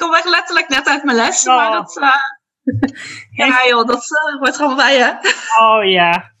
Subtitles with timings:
[0.00, 1.56] Kom echt letterlijk net uit mijn les, oh.
[1.56, 1.96] maar dat...
[1.96, 2.14] Uh,
[3.46, 5.18] ja joh, dat uh, hoort gewoon bij je.
[5.60, 6.32] Oh ja.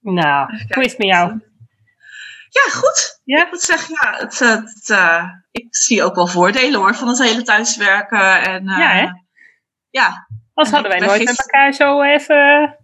[0.00, 1.40] Nou, hoe is het met jou?
[2.48, 3.20] Ja, goed.
[3.24, 3.44] Ja?
[3.44, 7.18] Ik moet zeggen, ja, het, het uh, ik zie ook wel voordelen hoor van het
[7.18, 8.42] hele thuiswerken.
[8.42, 9.08] En, ja, hè?
[9.90, 10.28] Ja.
[10.54, 12.76] Als hadden wij nooit met elkaar zo even...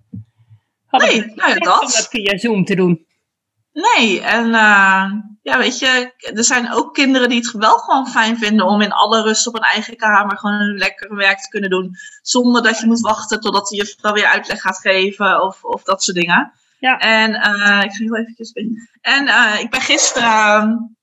[0.91, 1.81] nee, nou ja, dat.
[1.81, 3.07] Om dat via Zoom te doen.
[3.73, 8.39] Nee, en uh, ja, weet je, er zijn ook kinderen die het wel gewoon fijn
[8.39, 11.71] vinden om in alle rust op een eigen kamer gewoon een lekker werk te kunnen
[11.71, 11.97] doen.
[12.23, 16.03] Zonder dat je moet wachten totdat de juffrouw weer uitleg gaat geven of, of dat
[16.03, 16.53] soort dingen.
[16.79, 16.99] Ja.
[16.99, 18.91] En uh, ik ga heel eventjes binnen.
[19.01, 20.97] En uh, ik ben gisteren,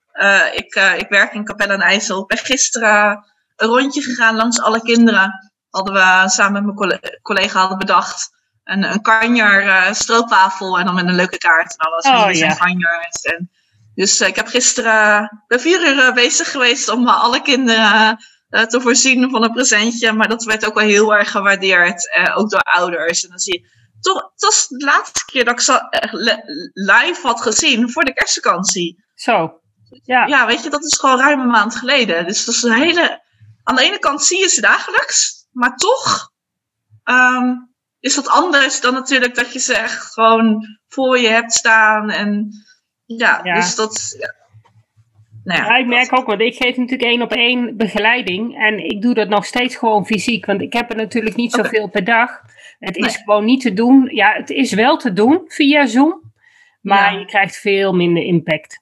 [0.54, 2.22] ik, ik werk in Capelle en IJssel.
[2.22, 5.52] Ik ben gisteren een rondje gegaan langs alle kinderen.
[5.70, 8.37] Hadden we samen met mijn collega hadden bedacht
[8.68, 12.06] een, een kanjer uh, stroopwafel en dan met een leuke kaart en alles.
[12.06, 12.54] Oh, ja.
[12.54, 13.22] kanjers.
[13.22, 13.50] En,
[13.96, 18.18] dus uh, ik heb gisteren uh, vier uur eh, bezig geweest om alle kinderen
[18.50, 20.12] te voorzien van een presentje.
[20.12, 23.24] Maar dat werd ook wel heel erg gewaardeerd, ook door ouders.
[23.24, 23.70] En dan zie je,
[24.02, 25.88] toch, het was de laatste keer dat ik ze
[26.74, 29.04] live had gezien voor de kerstvakantie.
[29.16, 29.62] Zo,
[30.04, 30.26] ja.
[30.26, 32.28] Ja, weet je, dat is gewoon ruim een maand geleden.
[32.28, 33.22] Dus dat is een hele...
[33.64, 36.32] Aan de ene kant zie je ze dagelijks, maar toch...
[37.04, 37.67] Um,
[38.08, 42.10] is dat anders dan natuurlijk dat je ze echt gewoon voor je hebt staan.
[42.10, 42.50] En
[43.06, 44.16] ja, dus dat.
[44.20, 44.36] Ja.
[45.44, 48.58] Nou ja, ja, ik merk ook, want ik geef natuurlijk één op één begeleiding.
[48.58, 50.46] En ik doe dat nog steeds gewoon fysiek.
[50.46, 52.42] Want ik heb er natuurlijk niet zoveel per dag.
[52.80, 54.10] Het is gewoon niet te doen.
[54.12, 56.34] Ja, het is wel te doen via Zoom.
[56.82, 58.82] Maar je krijgt veel minder impact.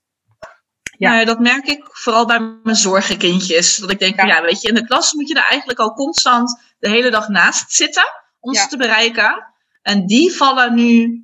[0.98, 1.12] Ja.
[1.12, 3.78] Nou, dat merk ik vooral bij mijn zorgenkindjes.
[3.78, 4.26] Dat ik denk, ja.
[4.26, 4.42] ja.
[4.42, 7.72] weet je, in de klas moet je daar eigenlijk al constant de hele dag naast
[7.72, 9.54] zitten ons te bereiken.
[9.82, 11.24] En die vallen nu,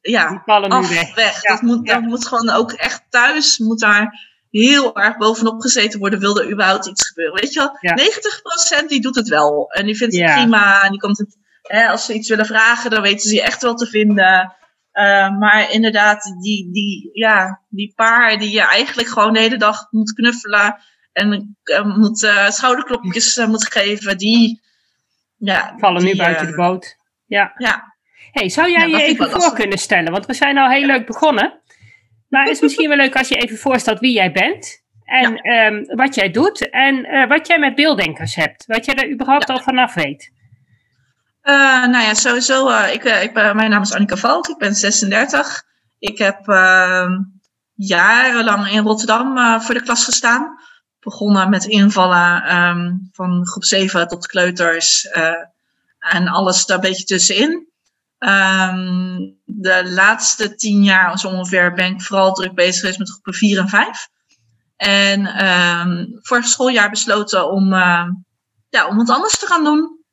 [0.00, 1.14] ja, die vallen af, nu weg.
[1.14, 1.40] weg.
[1.40, 6.18] dat, moet, dat moet gewoon ook echt thuis, moet daar heel erg bovenop gezeten worden,
[6.18, 7.40] wil er überhaupt iets gebeuren.
[7.40, 9.70] Weet je wel, 90% die doet het wel.
[9.70, 10.82] En die vindt het prima.
[10.82, 13.62] En die komt het, hè, als ze iets willen vragen, dan weten ze je echt
[13.62, 14.54] wel te vinden.
[14.92, 19.86] Uh, maar inderdaad, die, die, ja, die paar die je eigenlijk gewoon de hele dag
[19.90, 20.76] moet knuffelen
[21.12, 24.60] en uh, moet uh, schouderklopjes moet geven, die,
[25.36, 26.96] ja, vallen nu buiten de eh, boot.
[27.26, 27.52] Ja.
[27.56, 27.94] ja.
[28.32, 30.12] Hey, zou jij je even voor kunnen stellen?
[30.12, 31.60] Want we zijn al heel leuk begonnen.
[32.28, 34.84] Maar het is misschien wel leuk als je even voorstelt wie jij bent.
[35.04, 36.70] En ehm, wat jij doet.
[36.70, 38.66] En uh, wat jij met beelddenkers hebt.
[38.66, 40.32] Wat jij er überhaupt al vanaf weet.
[41.42, 42.68] Uh, nou ja, sowieso.
[42.68, 44.48] Uh, ik, ik ben, mijn naam is Annika Valk.
[44.48, 45.62] Ik ben 36.
[45.98, 47.12] Ik heb ehm,
[47.74, 50.58] jarenlang in Rotterdam voor de klas gestaan
[51.06, 55.44] begonnen met invallen um, van groep 7 tot kleuters uh,
[55.98, 57.68] en alles daar een beetje tussenin.
[58.18, 63.34] Um, de laatste tien jaar zo ongeveer ben ik vooral druk bezig geweest met groepen
[63.34, 64.08] 4 en 5.
[64.76, 67.72] En um, vorig schooljaar besloten om,
[68.68, 70.04] ja, om wat anders te gaan doen.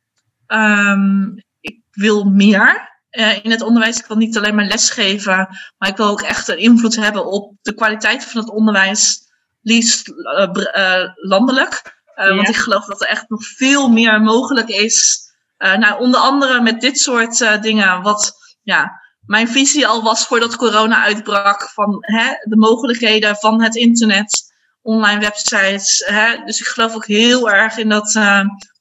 [1.60, 4.00] Ik wil meer uh, in het onderwijs.
[4.00, 7.56] Ik wil niet alleen maar lesgeven, maar ik wil ook echt een invloed hebben op
[7.62, 9.23] de kwaliteit van het onderwijs
[9.64, 12.02] liefst uh, landelijk.
[12.16, 15.22] Uh, Want ik geloof dat er echt nog veel meer mogelijk is.
[15.58, 18.02] nou, onder andere met dit soort dingen.
[18.02, 18.92] Wat ja,
[19.26, 21.70] mijn visie al was voordat corona uitbrak.
[21.70, 24.52] Van hè, de mogelijkheden van het internet.
[24.82, 26.04] Online websites.
[26.06, 26.44] Hè.
[26.46, 28.20] Dus ik geloof ook heel erg in dat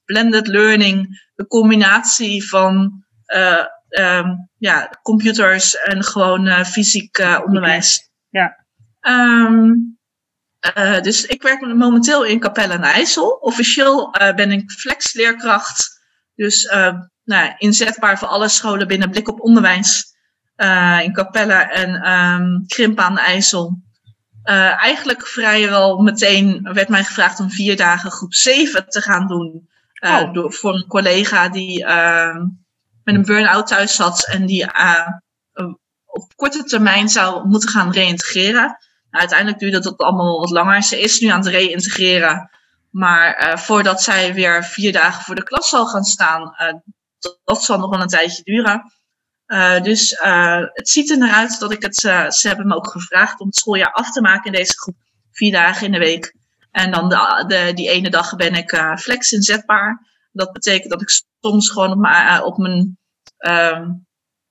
[0.05, 1.29] blended learning.
[1.35, 3.03] De combinatie van
[3.99, 8.09] um, ja, computers en gewoon fysiek onderwijs.
[8.29, 8.65] Ja.
[9.01, 9.97] Um,
[10.77, 13.29] uh, dus ik werk momenteel in Capelle en IJssel.
[13.29, 16.01] Officieel uh, ben ik flexleerkracht.
[16.35, 16.93] Dus uh,
[17.23, 20.15] nou, inzetbaar voor alle scholen binnen Blik op Onderwijs.
[21.01, 23.81] in Capelle en um, Krimp aan IJssel.
[24.43, 29.71] eigenlijk vrijwel meteen werd mij gevraagd om vier dagen groep 7 te gaan doen.
[29.99, 30.33] Oh.
[30.33, 32.37] door, voor een collega die ehm,
[33.03, 34.27] met een burn-out thuis zat.
[34.27, 34.65] En die
[36.05, 38.77] op korte termijn zou moeten gaan reïntegreren
[39.19, 40.83] uiteindelijk duurde dat allemaal wat langer.
[40.83, 42.49] Ze is nu aan het reïntegreren.
[42.89, 46.73] Maar uh, voordat zij weer vier dagen voor de klas zal gaan staan, uh,
[47.43, 48.91] dat, zal nog wel een tijdje duren.
[49.83, 50.15] dus
[50.73, 51.95] het ziet er naar uit dat ik het.
[51.95, 54.95] ze hebben me ook gevraagd om het schooljaar af te maken in deze groep.
[55.31, 56.35] Vier dagen in de week.
[56.71, 60.07] En dan de, die ene dag ben ik flex inzetbaar.
[60.31, 62.97] Dat betekent dat ik soms gewoon op mijn, op mijn
[63.37, 63.89] ehm,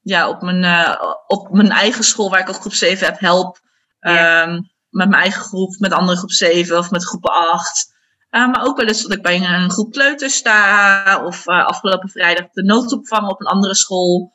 [0.00, 3.60] ja, op, mijn, op mijn eigen school, waar ik ook groep 7 heb, help.
[4.02, 7.90] Ehm, met mijn eigen groep, met andere groep 7 of met groep 8.
[8.30, 11.24] Uh, maar ook wel eens dat ik bij een, groep kleuters sta.
[11.24, 14.32] Of uh, afgelopen vrijdag de noodopvang op een andere school.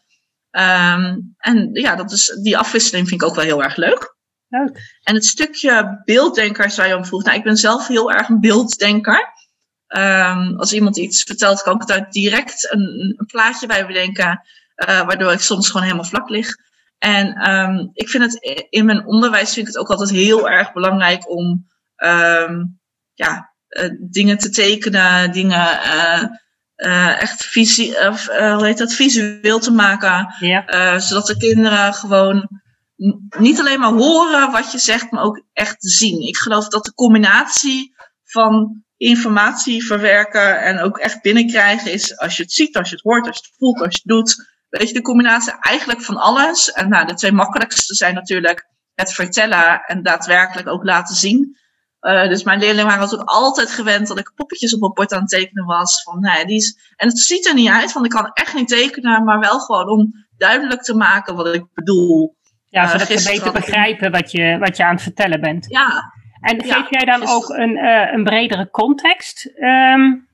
[0.52, 4.16] Um, en ja, dat is, die afwisseling vind ik ook wel heel erg leuk.
[4.48, 5.00] leuk.
[5.04, 7.24] En het stukje beelddenker zou je om vroeg.
[7.24, 9.34] Nou, ik ben zelf heel erg een beelddenker.
[9.88, 14.42] Um, als iemand iets vertelt, kan ik daar direct een, een plaatje bij bedenken.
[14.76, 16.56] Uh, waardoor ik soms gewoon helemaal vlak lig.
[16.98, 20.74] En um, ik vind het in mijn onderwijs vind ik het ook altijd heel erg
[20.74, 21.66] belangrijk om
[22.04, 22.80] um,
[23.14, 25.80] ja, uh, dingen te tekenen, dingen
[26.78, 30.36] uh, echt visie, hoe heet dat, visueel te maken.
[30.40, 31.00] Ja.
[31.00, 32.50] zodat de kinderen gewoon
[33.38, 36.22] niet alleen maar horen wat je zegt, maar ook echt zien.
[36.22, 42.44] Ik geloof dat de combinatie van informatie verwerken en ook echt binnenkrijgen is als je
[42.44, 44.88] het ziet, als je het hoort, als je het voelt, als je het doet, Weet
[44.88, 46.72] je, de combinatie eigenlijk van alles.
[46.72, 51.58] En nou, de twee makkelijkste zijn natuurlijk het vertellen en daadwerkelijk ook laten zien.
[52.02, 55.20] Uh, dus mijn leerlingen waren natuurlijk altijd gewend dat ik poppetjes op een bord aan
[55.20, 56.04] het tekenen was.
[56.04, 58.54] Van, nou ja, die is, en het ziet er niet uit, want ik kan echt
[58.54, 62.36] niet tekenen, maar wel gewoon om duidelijk te maken wat ik bedoel.
[62.70, 65.66] Ja, uh, zodat ze beter begrijpen wat je, wat je aan het vertellen bent.
[65.70, 66.14] Ja.
[66.42, 69.52] En geef jij dan ook een, uh, een bredere context?
[69.56, 70.27] Um,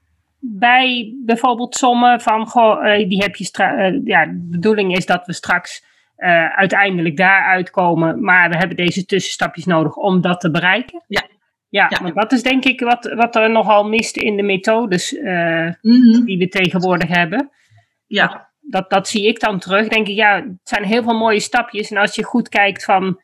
[0.46, 5.26] bij bijvoorbeeld sommen van, goh, uh, die heb je uh, ja, de bedoeling is dat
[5.26, 5.86] we straks
[6.18, 11.04] uh, uiteindelijk daar uitkomen, maar we hebben deze tussenstapjes nodig om dat te bereiken.
[11.08, 11.24] Ja.
[11.70, 12.12] Ja, ja.
[12.12, 16.26] dat is denk ik wat, wat er nogal mist in de methodes -hmm.
[16.26, 17.50] die we tegenwoordig hebben.
[18.08, 18.50] Ja.
[18.62, 19.88] Dat, dat zie ik dan terug.
[19.88, 21.92] Denk ik, ja, het zijn heel veel mooie stapjes.
[21.92, 23.22] En als je goed kijkt van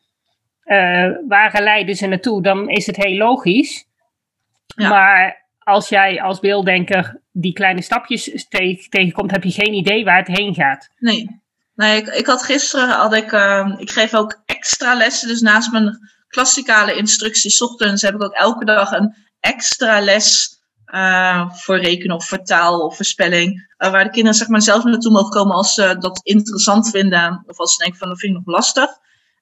[1.28, 3.88] waar leiden ze naartoe, dan is het heel logisch.
[4.66, 4.88] Ja.
[4.88, 5.40] Maar
[5.70, 8.46] als jij als beelddenker die kleine stapjes
[8.88, 10.88] tegenkomt, heb je geen idee waar het heen gaat.
[10.98, 11.40] Nee,
[11.74, 15.28] nee ik, ik had gisteren, had ik, uh, ik geef ook extra lessen.
[15.28, 20.58] Dus naast mijn klassikale instructies ochtends heb ik ook elke dag een extra les
[20.94, 23.74] uh, voor rekenen of voor taal of voorspelling.
[23.78, 27.42] Uh, waar de kinderen zeg maar, zelf naartoe mogen komen als ze dat interessant vinden.
[27.46, 28.90] Of als ze denken van dat vind ik nog lastig.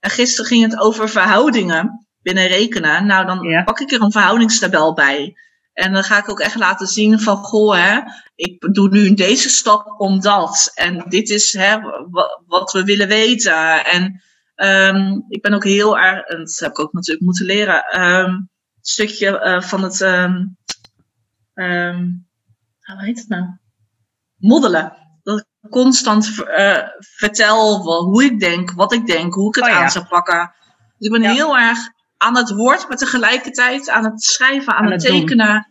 [0.00, 3.06] En gisteren ging het over verhoudingen binnen rekenen.
[3.06, 3.62] Nou, dan ja.
[3.62, 5.36] pak ik er een verhoudingstabel bij.
[5.78, 8.00] En dan ga ik ook echt laten zien van, goh, hè,
[8.34, 10.72] ik doe nu deze stap omdat.
[10.75, 11.78] En dit is hè,
[12.46, 13.84] wat we willen weten.
[13.84, 14.22] En
[14.56, 18.25] um, ik ben ook heel erg, en dat heb ik ook natuurlijk moeten leren, um,
[18.25, 18.48] een
[18.80, 20.56] stukje uh, van het, um,
[21.54, 23.44] hoe heet het nou?
[24.36, 24.92] Moddelen.
[25.22, 29.76] Dat ik constant uh, vertel hoe ik denk, wat ik denk, hoe ik het oh,
[29.76, 29.88] aan ja.
[29.88, 30.54] zou pakken.
[30.96, 31.32] Dus ik ben ja.
[31.32, 31.78] heel erg
[32.19, 35.69] aan het woord, maar tegelijkertijd aan het schrijven, aan, aan het, het tekenen.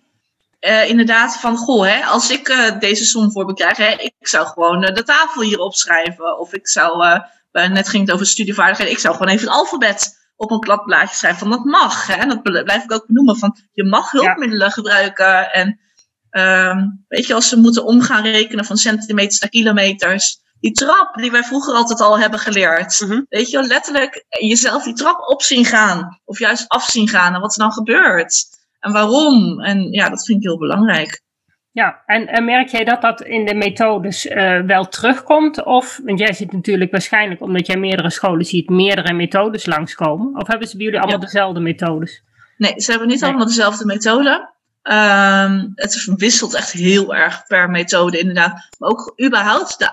[0.59, 4.27] Uh, inderdaad, van goh, hè, als ik uh, deze som voor me krijg, hè, ik
[4.27, 6.39] zou gewoon uh, de tafel hier opschrijven.
[6.39, 7.19] Of ik zou,
[7.51, 11.39] net ging het over studievaardigheden, ik zou gewoon even het alfabet op een kladblaadje schrijven.
[11.39, 12.07] Van dat mag.
[12.07, 13.37] Hè, en dat blijf ik ook benoemen.
[13.37, 14.73] Van je mag hulpmiddelen ja.
[14.73, 15.51] gebruiken.
[15.51, 15.79] En
[16.31, 21.31] um, weet je, als ze moeten omgaan rekenen van centimeters naar kilometers die trap die
[21.31, 23.01] wij vroeger altijd al hebben geleerd.
[23.01, 23.25] Mm -hmm.
[23.29, 26.19] Weet je, letterlijk jezelf die trap op zien gaan.
[26.25, 28.45] Of juist af zien gaan en wat er dan gebeurt.
[28.79, 29.61] En waarom.
[29.61, 31.21] En ja, dat vind ik heel belangrijk.
[31.71, 35.63] Ja, en, en merk jij dat dat in de methodes uh, wel terugkomt?
[35.63, 40.35] Of, want jij ziet natuurlijk waarschijnlijk, omdat jij meerdere scholen ziet, meerdere methodes langskomen.
[40.41, 41.25] Of hebben ze bij jullie allemaal ja.
[41.25, 42.23] dezelfde methodes?
[42.57, 43.29] Nee, ze hebben niet nee.
[43.29, 44.55] allemaal dezelfde methode.
[44.83, 48.67] Um, het wisselt echt heel erg per methode inderdaad.
[48.77, 49.91] Maar ook überhaupt de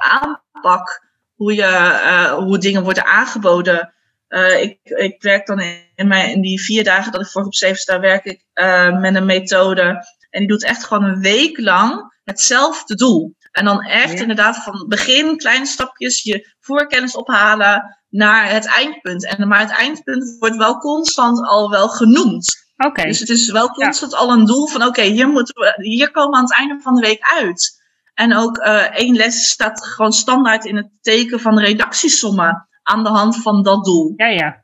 [0.64, 1.02] aanpak,
[1.35, 3.94] hoe, je, uh, hoe dingen worden aangeboden.
[4.28, 5.61] Uh, ik, ik werk dan
[5.94, 8.99] in, mijn, in die vier dagen dat ik voor groep 7 sta, werk ik uh,
[8.99, 10.06] met een methode.
[10.30, 13.35] En die doet echt gewoon een week lang hetzelfde doel.
[13.50, 14.21] En dan echt ja.
[14.21, 19.26] inderdaad van begin kleine stapjes je voorkennis ophalen naar het eindpunt.
[19.26, 22.62] En maar het eindpunt wordt wel constant al wel genoemd.
[22.76, 23.04] Okay.
[23.04, 24.18] Dus het is wel constant ja.
[24.18, 26.83] al een doel van oké, okay, hier, moeten we, hier komen we aan het einde
[26.83, 27.84] van de week uit.
[28.14, 33.11] En ook uh, één les staat gewoon standaard in het teken van redactiesommen aan de
[33.11, 34.12] hand van dat doel.
[34.16, 34.62] Ja, ja.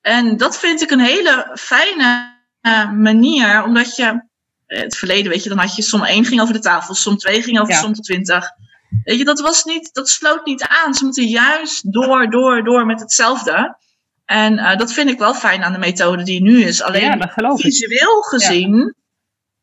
[0.00, 4.22] En dat vind ik een hele fijne uh, manier, omdat je
[4.66, 7.42] het verleden, weet je, dan had je som 1 ging over de tafel, som 2
[7.42, 7.80] ging over ja.
[7.80, 8.50] som tot 20.
[9.04, 10.94] Weet je, dat was niet, dat sloot niet aan.
[10.94, 13.76] Ze moeten juist door, door, door met hetzelfde.
[14.24, 16.82] En uh, dat vind ik wel fijn aan de methode die nu is.
[16.82, 18.94] Alleen ja, visueel gezien.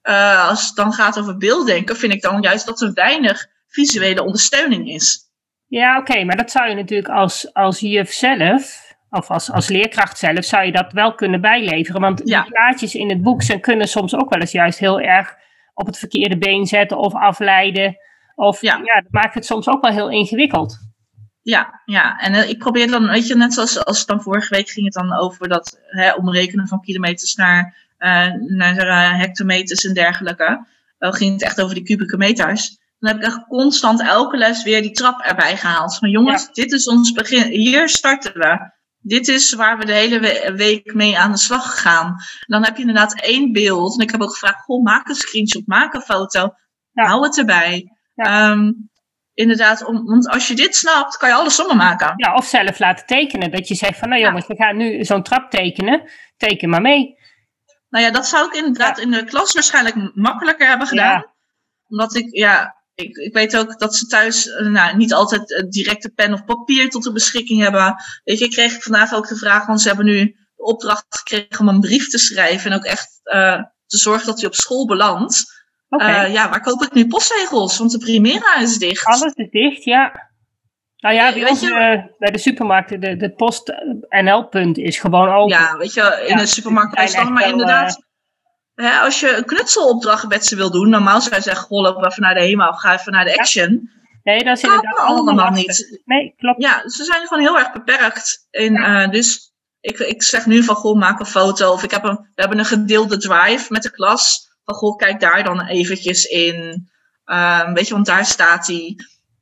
[0.03, 4.24] Uh, als het dan gaat over beelddenken, vind ik dan juist dat er weinig visuele
[4.24, 5.27] ondersteuning is.
[5.68, 10.18] Ja, oké, maar dat zou je natuurlijk als, als juf zelf, of als, als leerkracht
[10.18, 12.01] zelf, zou je dat wel kunnen bijleveren.
[12.01, 12.41] Want Ja.
[12.41, 15.36] die plaatjes in het boek zijn, kunnen soms ook wel eens juist heel erg
[15.74, 17.98] op het verkeerde been zetten of afleiden.
[18.36, 19.01] Of ja, Ja.
[19.01, 20.77] dat maakt het soms ook wel heel ingewikkeld.
[21.41, 22.18] Ja, ja.
[22.20, 24.94] En eh, ik probeer dan, weet je, net zoals als dan vorige week ging het
[24.94, 27.74] dan over dat hè, omrekenen van kilometers naar, eh,
[28.58, 30.68] naar eh, hectometers en dergelijke.
[30.98, 32.77] Dan ging het echt over die kubieke meters.
[33.00, 35.98] Dan heb ik echt constant elke les weer die trap erbij gehaald.
[35.98, 37.51] Van jongens, dit is ons begin.
[37.51, 38.72] Hier starten we.
[39.01, 42.15] Dit is waar we de hele we- week mee aan de slag gaan.
[42.48, 43.94] Dan heb je inderdaad één beeld.
[43.94, 46.53] En ik heb ook gevraagd, goh, maak een screenshot, maak een foto.
[46.91, 47.06] Ja.
[47.06, 47.91] Hou het erbij.
[48.13, 48.51] Ja.
[48.51, 48.72] Ehm,
[49.34, 52.13] inderdaad, om, want als je dit snapt, kan je alle sommen maken.
[52.15, 53.51] Ja, of zelf laten tekenen.
[53.51, 56.10] Dat je zegt van, nou jongens, we gaan nu zo'n trap tekenen.
[56.38, 57.18] Teken maar mee.
[57.89, 61.19] Nou ja, dat zou ik inderdaad in de klas waarschijnlijk makkelijker hebben gedaan.
[61.19, 61.34] Ja.
[61.88, 65.63] Omdat ik, ja, ik, ik weet ook dat ze thuis eh, nou, niet altijd eh,
[65.69, 67.96] directe pen of papier tot de beschikking hebben.
[68.24, 71.60] Weet je, ik kreeg vandaag ook de vraag, want ze hebben nu de opdracht gekregen
[71.60, 72.72] om een brief te schrijven.
[72.72, 75.58] En ook echt eh, te zorgen dat hij op school belandt.
[75.89, 77.77] Eh, ja, waar koop ik nu postzegels?
[77.77, 79.05] Want de Primera is dicht.
[79.05, 80.28] alles is dicht, ja.
[81.00, 83.74] Nou ja, Eh, bij, ons, eh, de supermarkten, de, de post
[84.10, 85.58] NL-punt is gewoon open.
[85.58, 88.08] Ja, weet je, in Ja, de supermarkt is zijn dan, echt maar wel, inderdaad.
[88.75, 92.06] Hè, als je een knutselopdracht met ze wil doen, normaal zou je zeggen, goh, loop
[92.06, 93.89] even naar de HEMA of ga even naar de Action.
[94.24, 96.01] Nee, dat is inderdaad allemaal niet.
[96.06, 96.62] Nee, klopt.
[96.62, 98.48] Ja, ze zijn gewoon heel erg beperkt.
[98.51, 101.72] In, eh, dus ik, ik zeg nu van, goh, maak een foto.
[101.72, 104.48] Of ik heb een, we hebben een gedeelde drive met de klas.
[104.63, 106.89] Van, goh, kijk daar dan eventjes in.
[107.25, 108.96] Ehm, weet je, want daar staat hij.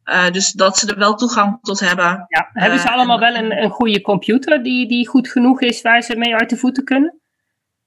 [0.08, 2.26] Eh, dus dat ze er wel toegang tot hebben.
[2.28, 2.50] Ja.
[2.54, 6.02] Hebben ze Eh, allemaal wel een, een goede computer die, die goed genoeg is waar
[6.02, 7.20] ze mee uit de voeten kunnen?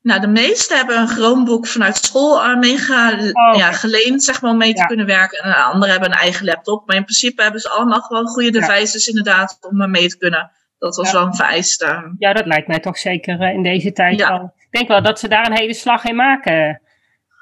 [0.02, 4.50] Nou, de meesten hebben een Chromebook vanuit school uh, meega, Oh, ja, geleend, zeg maar,
[4.50, 4.86] om mee te Ja.
[4.86, 5.38] kunnen werken.
[5.38, 6.86] En de anderen hebben een eigen laptop.
[6.86, 8.66] Maar in principe hebben ze allemaal gewoon goede Ja.
[8.66, 10.50] devices inderdaad om mee te kunnen.
[10.78, 12.14] Dat was wel een vereiste.
[12.18, 14.52] Ja, dat lijkt mij toch zeker eh, in deze tijd wel.
[14.58, 16.80] Ik denk wel dat ze daar een hele slag in maken.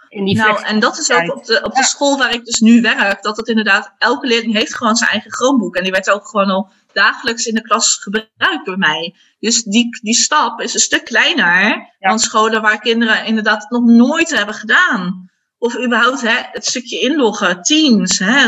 [0.08, 1.86] In die Nou, en dat is ook op de, op de Ja.
[1.86, 5.32] school waar ik dus nu werk, dat het inderdaad, elke leerling heeft gewoon zijn eigen
[5.32, 5.76] Chromebook.
[5.76, 9.14] En die werd ook gewoon al dagelijks in de klas gebruikt door mij.
[9.38, 13.84] Dus die, die stap is een stuk kleiner dan scholen waar kinderen inderdaad het nog
[13.84, 15.30] nooit hebben gedaan.
[15.58, 18.18] Of überhaupt hè, het stukje inloggen, Teams.
[18.18, 18.40] Hè.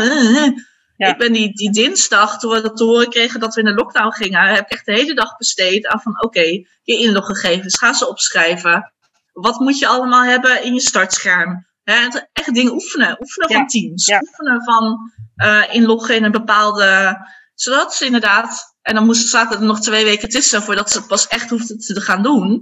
[0.97, 1.07] Ja.
[1.07, 3.73] Ik ben die, die dinsdag, toen we dat te horen kregen dat we in de
[3.73, 7.93] lockdown gingen, heb ik echt de hele dag besteed aan van oké, je inloggegevens, ga
[7.93, 8.93] ze opschrijven.
[9.31, 11.67] Wat moet je allemaal hebben in je startscherm?
[11.83, 13.17] Het- echt dingen oefenen.
[13.21, 13.55] Oefenen Ja.
[13.57, 14.05] van Teams.
[14.05, 14.19] Ja.
[14.21, 14.97] Oefenen van
[15.35, 17.17] eh, inloggen in een bepaalde...
[17.53, 18.69] Zodat ze inderdaad...
[18.81, 21.77] En dan moesten, zaten er nog twee weken tussen voordat ze het pas echt hoefden
[21.77, 22.59] te gaan doen.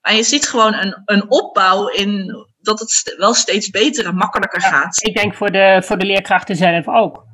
[0.00, 4.60] Maar je ziet gewoon een, een opbouw in dat het wel steeds beter en makkelijker
[4.60, 5.02] gaat.
[5.04, 7.24] Ik denk voor de, voor de leerkrachten zelf ook.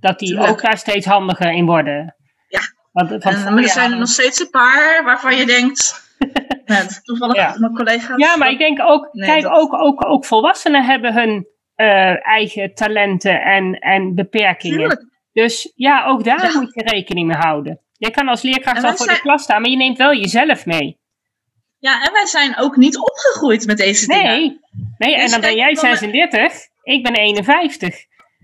[0.00, 0.50] Dat die Tuurlijk.
[0.50, 2.16] ook daar steeds handiger in worden.
[2.48, 2.60] Ja.
[2.92, 6.08] Want En, maar er zijn er nog steeds een paar waarvan je denkt...
[6.70, 7.56] nou, toevallig Ja.
[7.58, 8.16] mijn collega's...
[8.16, 12.26] Ja, maar ik denk ook, Nee, kijk, dat- ook, ook, ook volwassenen hebben hun eh,
[12.26, 14.78] eigen talenten en, en beperkingen.
[14.78, 15.04] Tuurlijk.
[15.32, 16.60] Dus ja, ook daar Ja.
[16.60, 17.80] moet je rekening mee houden.
[17.92, 20.66] Je kan als leerkracht En wel voor de klas staan, maar je neemt wel jezelf
[20.66, 20.98] mee.
[21.78, 24.24] Ja, en wij zijn ook niet opgegroeid met deze dingen.
[24.24, 24.60] Nee,
[24.98, 27.96] nee en Dus dan ben jij van- 36, ik ben 51.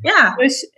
[0.03, 0.71] Ja, Dus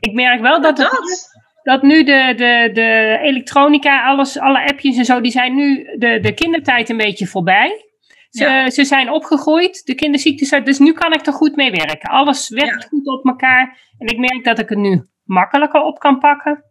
[0.00, 1.31] ik merk wel dat, het, dat.
[1.62, 6.18] Dat nu de, de, de elektronica, alles, alle appjes en zo, die zijn nu de,
[6.20, 7.86] de kindertijd een beetje voorbij.
[8.30, 8.70] Ze, Ja.
[8.70, 12.10] ze zijn opgegroeid, de kinderziektes zijn, dus nu kan ik er goed mee werken.
[12.10, 12.88] Alles werkt Ja.
[12.88, 13.78] goed op elkaar.
[13.98, 16.64] En ik merk dat ik het nu makkelijker op kan pakken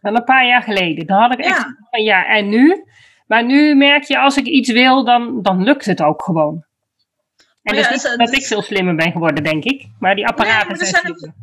[0.00, 1.06] dan een paar jaar geleden.
[1.06, 1.76] Dan had ik echt Ja.
[1.90, 2.84] van ja, en nu?
[3.26, 6.54] Maar nu merk je, als ik iets wil, dan, dan lukt het ook gewoon.
[6.54, 9.86] En Maar dat is niet dat ik veel slimmer ben geworden, denk ik.
[9.98, 11.34] Maar die apparaten zijn.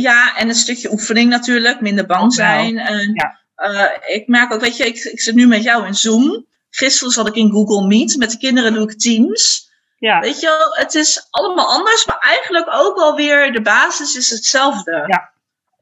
[0.00, 2.78] Ja, en een stukje oefening natuurlijk, minder bang zijn.
[2.78, 3.40] En, Ja.
[3.54, 6.46] eh, ik merk ook, weet je, ik, ik zit nu met jou in Zoom.
[6.70, 8.16] Gisteren zat ik in Google Meet.
[8.16, 9.64] Met de kinderen doe ik Teams.
[9.98, 14.16] Ja, Weet je wel, het is allemaal anders, maar eigenlijk ook wel weer de basis
[14.16, 15.04] is hetzelfde.
[15.06, 15.30] Ja.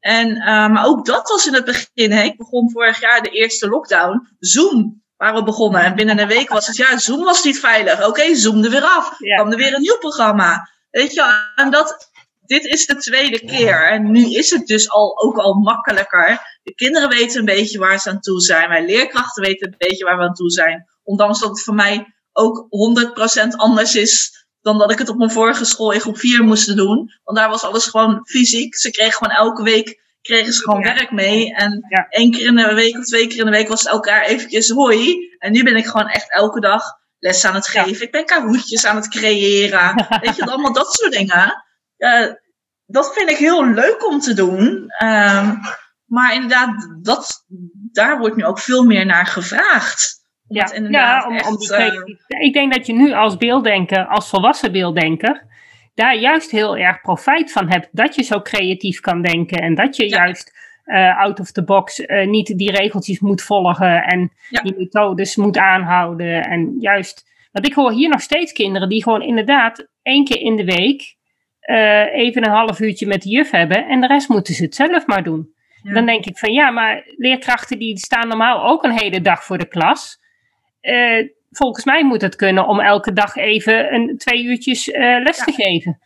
[0.00, 2.12] En, eh, maar ook dat was in het begin.
[2.12, 2.23] Hè.
[2.23, 4.28] Ik begon vorig jaar de eerste lockdown.
[4.38, 5.80] Zoom, waar we begonnen.
[5.83, 8.06] En binnen een week was het, ja, Zoom was niet veilig.
[8.06, 9.14] Oké, Zoom er weer af.
[9.18, 9.35] Ja.
[9.37, 10.68] kwam er weer een nieuw programma.
[10.90, 12.11] Weet je, en dat,
[12.46, 13.86] dit is de tweede keer.
[13.90, 16.40] En nu is het dus al, ook al makkelijker.
[16.62, 18.68] De kinderen weten een beetje waar ze aan toe zijn.
[18.68, 20.84] Wij leerkrachten weten een beetje waar we aan toe zijn.
[21.02, 22.66] Ondanks dat het voor mij ook
[23.44, 26.76] 100% anders is dan dat ik het op mijn vorige school in groep 4 moest
[26.76, 27.10] doen.
[27.24, 28.76] Want daar was alles gewoon fysiek.
[28.76, 30.94] Ze kregen gewoon elke week kregen ze gewoon Ja.
[30.94, 31.54] werk mee.
[31.54, 32.06] En Ja.
[32.08, 34.68] één keer in de week of twee keer in de week was het elkaar eventjes
[34.70, 35.16] hoi.
[35.38, 36.82] En nu ben ik gewoon echt elke dag
[37.18, 37.82] les aan het Ja.
[37.82, 38.04] geven.
[38.04, 40.06] Ik ben kahootjes aan het creëren.
[40.22, 41.64] Weet je, allemaal dat soort dingen.
[42.04, 42.32] Eh,
[42.87, 44.84] dat vind ik heel leuk om te doen.
[44.88, 45.54] Ehm,
[46.04, 47.44] Maar inderdaad, dat,
[47.92, 50.23] daar wordt nu ook veel meer naar gevraagd.
[50.46, 54.28] Om ja, ja om, om die uh, Ik denk dat je nu als beelddenker, als
[54.28, 55.46] volwassen beelddenker,
[55.94, 57.88] daar juist heel erg profijt van hebt.
[57.92, 60.52] Dat je zo creatief kan denken en dat je juist
[60.84, 65.58] uh, out of the box uh, niet die regeltjes moet volgen en die methodes moet
[65.58, 66.42] aanhouden.
[66.42, 70.56] En juist, want ik hoor hier nog steeds kinderen die gewoon inderdaad één keer in
[70.56, 71.16] de week
[71.71, 74.75] uh, even een half uurtje met de juf hebben en de rest moeten ze het
[74.75, 75.52] zelf maar doen.
[75.83, 79.59] Dan denk ik van ja, maar leerkrachten die staan normaal ook een hele dag voor
[79.59, 80.18] de klas.
[80.83, 85.37] Uh, volgens mij moet het kunnen om elke dag even een, twee uurtjes uh, les
[85.37, 85.99] te geven.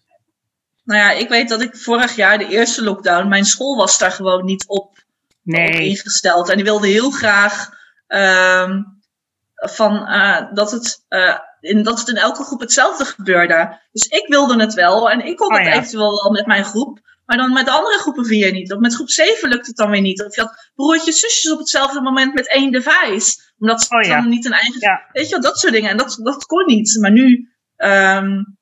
[0.84, 4.10] Nou ja, ik weet dat ik vorig jaar, de eerste lockdown, mijn school was daar
[4.10, 4.98] gewoon niet op,
[5.42, 5.88] nee.
[5.88, 6.48] ingesteld.
[6.48, 7.70] En die wilde heel graag
[8.08, 8.70] uh,
[9.54, 13.80] van, uh, dat, het, uh, in, dat het in elke groep hetzelfde gebeurde.
[13.92, 17.00] Dus ik wilde het wel en ik kon oh, het eventueel wel met mijn groep.
[17.26, 18.72] Maar dan met de andere groepen weer niet.
[18.72, 20.24] Of met groep 7 lukt het dan weer niet.
[20.24, 23.40] Of je had broertjes, zusjes op hetzelfde moment met één device.
[23.58, 25.02] Omdat ze oh, dan niet een eigen...
[25.12, 25.90] Weet je wel, dat soort dingen.
[25.90, 26.98] En dat, dat kon niet.
[27.00, 27.52] Maar nu...
[27.76, 28.58] Um,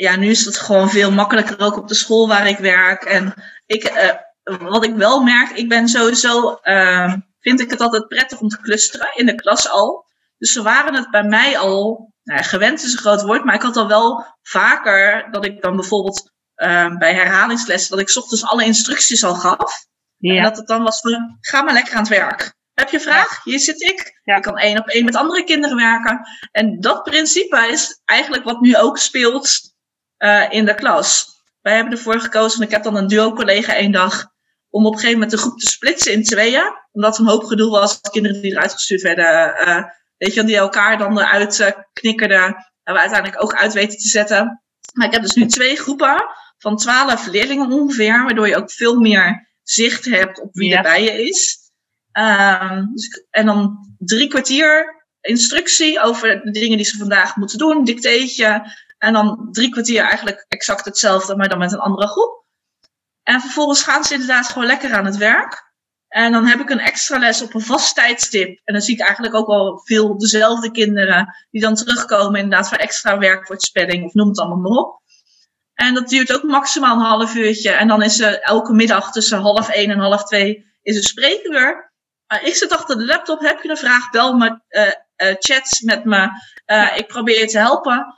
[0.00, 3.04] ja, nu is het gewoon veel makkelijker ook op de school waar ik werk.
[3.04, 3.34] En
[3.66, 8.40] ik, uh, wat ik wel merk, ik ben sowieso, uh, vind ik het altijd prettig
[8.40, 10.06] om te clusteren in de klas al.
[10.40, 13.62] Dus ze waren het bij mij al, nou, gewend is een groot woord, maar ik
[13.62, 18.64] had al wel vaker dat ik dan bijvoorbeeld uh, bij herhalingslessen, dat ik ochtends alle
[18.64, 19.86] instructies al gaf.
[20.16, 20.36] Ja.
[20.36, 22.54] En dat het dan was van, ga maar lekker aan het werk.
[22.74, 23.44] Heb je vraag?
[23.44, 24.20] Hier zit ik.
[24.24, 24.36] Ja.
[24.36, 26.20] Ik kan één op één met andere kinderen werken.
[26.52, 29.60] En dat principe is eigenlijk wat nu ook speelt
[30.18, 31.26] uh, in de klas.
[31.60, 34.26] Wij hebben ervoor gekozen, en ik heb dan een duo-collega één dag,
[34.68, 36.72] om op een gegeven moment de groep te splitsen in tweeën.
[36.92, 39.84] Omdat er een hoop gedoe was, kinderen die eruit gestuurd werden, uh,
[40.20, 42.46] weet je, die elkaar dan eruit uh, knikkerden.
[42.82, 44.62] En we uiteindelijk ook uit weten te zetten.
[44.92, 46.24] Maar ik heb dus nu twee groepen
[46.58, 51.02] van twaalf leerlingen ongeveer, waardoor je ook veel meer zicht hebt op wie er bij
[51.02, 51.58] je is.
[52.12, 57.84] Um, dus, en dan drie kwartier instructie over de dingen die ze vandaag moeten doen,
[57.84, 58.76] dicteetje.
[58.98, 62.44] En dan drie kwartier eigenlijk exact hetzelfde, maar dan met een andere groep.
[63.22, 65.69] En vervolgens gaan ze inderdaad gewoon lekker aan het werk.
[66.10, 68.60] En dan heb ik een extra les op een vast tijdstip.
[68.64, 72.78] En dan zie ik eigenlijk ook wel veel dezelfde kinderen die dan terugkomen inderdaad voor
[72.78, 75.00] extra werkwoordspelling of noem het allemaal maar op.
[75.74, 77.70] En dat duurt ook maximaal een half uurtje.
[77.70, 81.92] En dan is er elke middag tussen half één en half twee is een spreekuur.
[82.26, 85.80] Maar ik zit achter de laptop, heb je een vraag, bel me, uh, uh, chats
[85.80, 86.28] met me.
[86.66, 88.14] Uh, ik probeer je te helpen.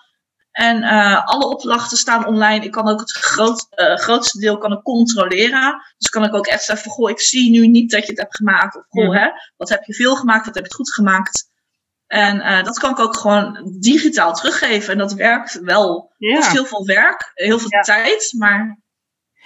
[0.53, 2.65] En uh, alle opdrachten staan online.
[2.65, 5.83] Ik kan ook het groot, uh, grootste deel kan ik controleren.
[5.99, 8.37] Dus kan ik ook echt zeggen goh, ik zie nu niet dat je het hebt
[8.37, 8.77] gemaakt.
[8.77, 11.51] Of goh, hè, wat heb je veel gemaakt, wat heb je het goed gemaakt.
[12.07, 14.93] En uh, dat kan ik ook gewoon digitaal teruggeven.
[14.93, 16.13] En dat werkt wel.
[16.17, 16.35] Ja.
[16.35, 17.81] Het is heel veel werk, heel veel ja.
[17.81, 18.81] tijd, maar...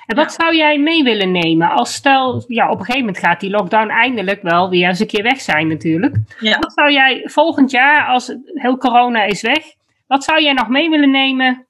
[0.07, 0.45] En wat ja.
[0.45, 1.71] zou jij mee willen nemen?
[1.71, 5.07] Als stel, ja, op een gegeven moment gaat die lockdown eindelijk wel weer eens een
[5.07, 6.17] keer weg zijn natuurlijk.
[6.41, 9.76] Wat zou jij volgend jaar, als heel corona is weg,
[10.07, 11.67] wat zou jij nog mee willen nemen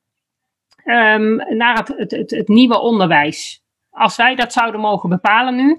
[0.84, 3.64] um, naar het, het, het, het, nieuwe onderwijs?
[3.90, 5.78] Als wij dat zouden mogen bepalen nu,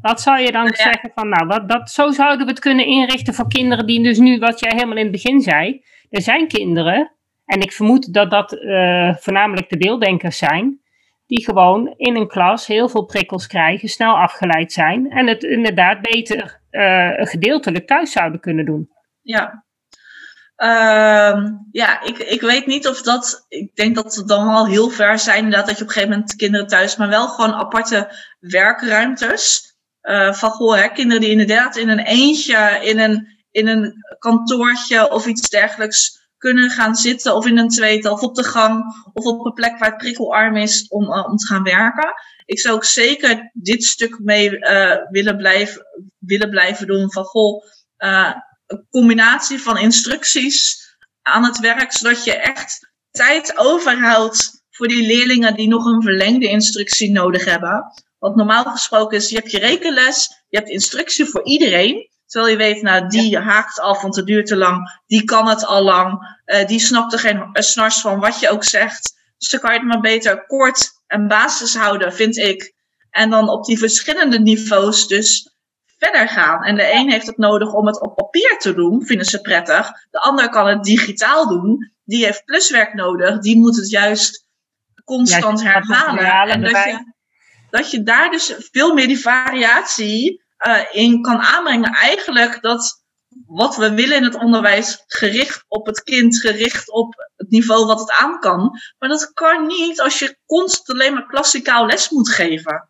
[0.00, 0.74] wat zou je dan ja.
[0.74, 4.18] zeggen van, nou, wat, dat, zo zouden we het kunnen inrichten voor kinderen die dus
[4.18, 7.12] nu, wat jij helemaal in het begin zei, er zijn kinderen,
[7.44, 10.80] en ik vermoed dat dat uh, voornamelijk de beelddenkers zijn,
[11.26, 16.00] die gewoon in een klas heel veel prikkels krijgen, snel afgeleid zijn en het inderdaad
[16.00, 18.90] beter uh, gedeeltelijk thuis zouden kunnen doen.
[19.22, 19.63] Ja,
[20.56, 23.44] Uh, ja, ik, ik weet niet of dat.
[23.48, 26.16] Ik denk dat we dan al heel ver zijn, inderdaad, dat je op een gegeven
[26.16, 29.72] moment kinderen thuis, maar wel gewoon aparte werkruimtes.
[30.02, 35.10] Uh, van goh, hè, kinderen die inderdaad in een eentje, in een, in een kantoortje
[35.10, 39.24] of iets dergelijks kunnen gaan zitten, of in een tweetal, of op de gang, of
[39.24, 42.14] op een plek waar het prikkelarm is om, uh, om te gaan werken.
[42.44, 45.86] Ik zou ook zeker dit stuk mee uh, willen, blijven,
[46.18, 47.64] willen blijven doen van goh
[48.66, 50.82] een combinatie van instructies
[51.22, 56.48] aan het werk, zodat je echt tijd overhoudt voor die leerlingen die nog een verlengde
[56.48, 57.84] instructie nodig hebben.
[58.18, 62.12] Want normaal gesproken is, je hebt je rekenles, je hebt instructie voor iedereen.
[62.26, 63.40] Terwijl je weet, nou, die ja.
[63.40, 65.00] haakt af, want het duurt te lang.
[65.06, 66.38] Die kan het al lang.
[66.46, 69.14] Uh, die snapt er geen snars van, wat je ook zegt.
[69.38, 72.74] Dus dan kan je het maar beter kort en basis houden, vind ik.
[73.10, 75.53] En dan op die verschillende niveaus dus
[76.04, 76.62] verder gaan.
[76.62, 79.90] En de een heeft het nodig om het op papier te doen, vinden ze prettig.
[80.10, 81.92] De ander kan het digitaal doen.
[82.04, 83.38] Die heeft pluswerk nodig.
[83.38, 84.46] Die moet het juist
[85.04, 86.52] constant ja, herhalen.
[86.52, 87.12] En dat je,
[87.70, 91.92] dat je daar dus veel meer die variatie uh, in kan aanbrengen.
[91.92, 93.02] Eigenlijk dat
[93.46, 98.00] wat we willen in het onderwijs gericht op het kind, gericht op het niveau wat
[98.00, 98.80] het aan kan.
[98.98, 102.88] Maar dat kan niet als je constant alleen maar klassikaal les moet geven.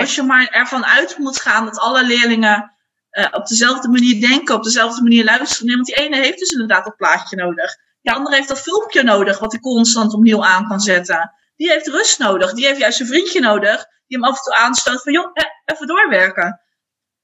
[0.00, 2.72] Als je maar ervan uit moet gaan dat alle leerlingen
[3.12, 5.66] uh, op dezelfde manier denken, op dezelfde manier luisteren.
[5.66, 7.76] Nee, want die ene heeft dus inderdaad dat plaatje nodig.
[8.02, 11.32] Die andere heeft dat filmpje nodig, wat hij constant opnieuw aan kan zetten.
[11.56, 12.52] Die heeft rust nodig.
[12.52, 15.32] Die heeft juist een vriendje nodig, die hem af en toe aanstoot van, joh,
[15.64, 16.60] even doorwerken.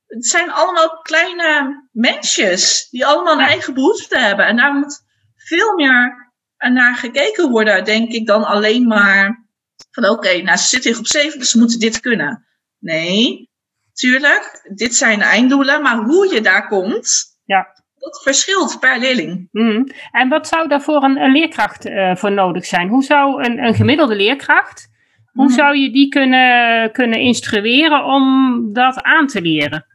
[0.06, 4.46] Het zijn allemaal kleine mensjes, die allemaal een eigen behoefte hebben.
[4.46, 5.00] En daar moet
[5.36, 9.46] veel meer naar gekeken worden, denk ik, dan alleen maar
[9.90, 12.47] van, oké, nou, ze zitten hier op zeven, dus ze moeten dit kunnen.
[12.78, 13.50] Nee,
[13.92, 17.66] tuurlijk, dit zijn einddoelen, maar hoe je daar komt, ja.
[17.94, 19.48] dat verschilt per leerling.
[19.52, 19.88] Mm.
[20.10, 22.88] En wat zou daarvoor een, een leerkracht uh, voor nodig zijn?
[22.88, 24.88] Hoe zou een, een gemiddelde leerkracht,
[25.32, 25.54] hoe mm.
[25.54, 29.86] zou je die kunnen, kunnen instrueren om dat aan te leren?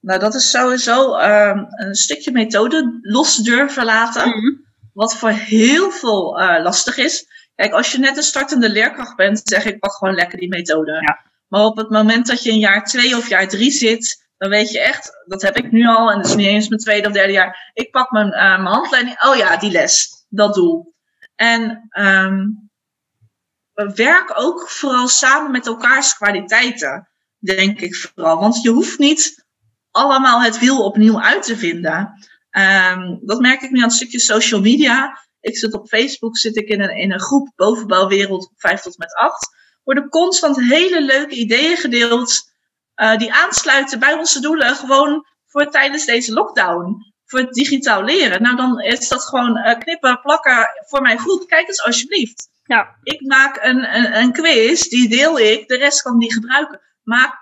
[0.00, 4.28] Nou, dat is sowieso uh, een stukje methode los durven laten.
[4.28, 4.66] Mm.
[4.92, 7.26] Wat voor heel veel uh, lastig is.
[7.54, 10.92] Kijk, als je net een startende leerkracht bent, zeg ik pak gewoon lekker die methode.
[10.92, 11.27] Ja.
[11.48, 14.70] Maar op het moment dat je in jaar twee of jaar drie zit, dan weet
[14.70, 17.14] je echt, dat heb ik nu al, en dat is niet eens mijn tweede of
[17.14, 17.70] derde jaar.
[17.74, 20.94] Ik pak mijn, uh, mijn handleiding, oh ja, die les, dat doel.
[21.34, 22.70] En um,
[23.94, 27.08] werk ook vooral samen met elkaars kwaliteiten,
[27.38, 28.38] denk ik vooral.
[28.38, 29.46] Want je hoeft niet
[29.90, 32.12] allemaal het wiel opnieuw uit te vinden.
[32.50, 35.18] Um, dat merk ik nu aan het stukje social media.
[35.40, 39.14] Ik zit op Facebook, zit ik in een, in een groep bovenbouwwereld 5 tot met
[39.14, 39.56] 8
[39.88, 42.50] worden constant hele leuke ideeën gedeeld.
[42.96, 46.96] Uh, die aansluiten bij onze doelen gewoon voor tijdens deze lockdown.
[47.24, 48.42] Voor het digitaal leren.
[48.42, 51.48] Nou, dan is dat gewoon uh, knippen, plakken voor mijn groep.
[51.48, 52.48] Kijk eens alsjeblieft.
[52.64, 52.96] Ja.
[53.02, 55.68] Ik maak een, een, een quiz, die deel ik.
[55.68, 56.80] De rest kan die gebruiken.
[57.02, 57.34] Maak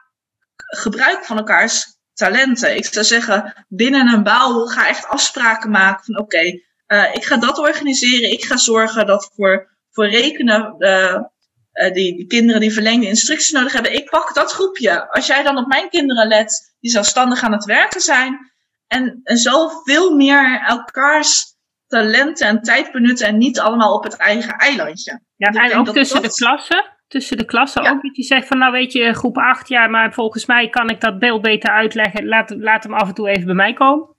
[0.57, 2.77] gebruik van elkaars talenten.
[2.77, 7.25] Ik zou zeggen, binnen een bouw ga echt afspraken maken van oké, okay, uh, ik
[7.25, 8.31] ga dat organiseren.
[8.31, 10.75] Ik ga zorgen dat voor, voor rekenen
[11.83, 13.95] uh, uh, die, die, kinderen die verlengde instructies nodig hebben.
[13.95, 15.11] Ik pak dat groepje.
[15.11, 18.39] Als jij dan op mijn kinderen let, die zelfstandig aan het werken zijn.
[18.87, 21.55] En, en zo veel meer elkaars
[21.87, 25.21] talenten en tijd benutten en niet allemaal op het eigen eilandje.
[25.37, 26.95] Ja, en ook tussen de klassen.
[27.09, 28.03] Tussen de klassen ook.
[28.03, 31.01] Dat je zegt van nou weet je, groep 8, ja, maar volgens mij kan ik
[31.01, 32.27] dat beeld beter uitleggen.
[32.27, 34.16] Laat, laat hem af en toe even bij mij komen.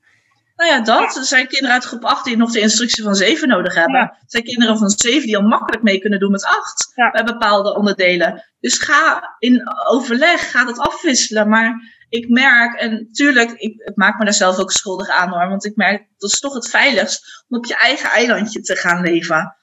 [0.57, 1.15] Nou ja, dat.
[1.15, 3.99] Er zijn kinderen uit groep 8 die nog de instructie van 7 nodig hebben.
[3.99, 7.11] Er zijn kinderen van 7 die al makkelijk mee kunnen doen met 8 ja.
[7.11, 8.43] bij bepaalde onderdelen.
[8.59, 11.49] Dus ga in overleg, ga dat afwisselen.
[11.49, 15.49] Maar ik merk, en natuurlijk, ik, ik maak me daar zelf ook schuldig aan hoor.
[15.49, 19.01] Want ik merk, dat is toch het veiligst om op je eigen eilandje te gaan
[19.01, 19.55] leven.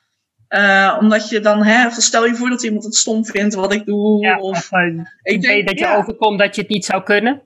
[0.49, 3.87] Uh, omdat je dan, hè, stel je voor dat iemand het stom vindt wat ik
[3.87, 4.25] doe.
[4.25, 5.97] Ja, of, of uh, ik denk, dat je ja.
[5.97, 7.43] overkomt dat je het niet zou kunnen.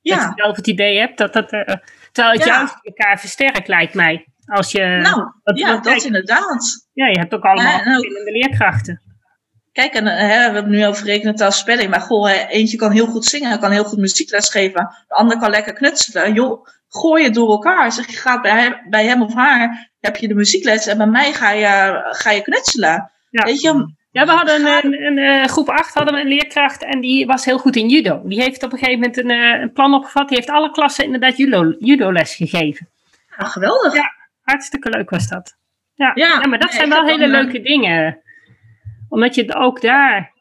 [0.00, 0.16] Ja.
[0.16, 1.52] Dat je zelf het idee hebt dat dat...
[1.52, 1.74] Uh,
[2.16, 2.56] Terwijl het ja.
[2.56, 4.26] juist elkaar versterkt, lijkt mij.
[4.44, 6.88] Als je, nou, dat, ja, dat inderdaad.
[6.92, 9.02] Ja, je hebt ook allemaal verschillende leerkrachten.
[9.72, 11.90] Kijk, en, hè, we hebben nu over rekenen, spelling.
[11.90, 14.88] Maar goh, hè, eentje kan heel goed zingen, kan heel goed muziekles geven.
[15.08, 16.32] De ander kan lekker knutselen.
[16.32, 17.92] Joh, gooi het door elkaar.
[17.92, 20.86] Zeg, je gaat bij hem, bij hem of haar, heb je de muziekles.
[20.86, 23.10] En bij mij ga je, ga je knutselen.
[23.30, 23.44] Ja.
[23.44, 26.84] Weet je, ja, we hadden een, een, een, een, groep 8 hadden we een leerkracht
[26.84, 28.22] en die was heel goed in judo.
[28.24, 30.28] Die heeft op een gegeven moment een, een plan opgevat.
[30.28, 32.88] Die heeft alle klassen inderdaad judo, judo les gegeven.
[33.36, 33.94] Ah, geweldig.
[33.94, 35.56] Ja, hartstikke leuk was dat.
[35.94, 38.20] Ja, ja, ja maar dat nee, zijn wel hele leuke dingen.
[39.08, 40.32] Omdat je ook daar,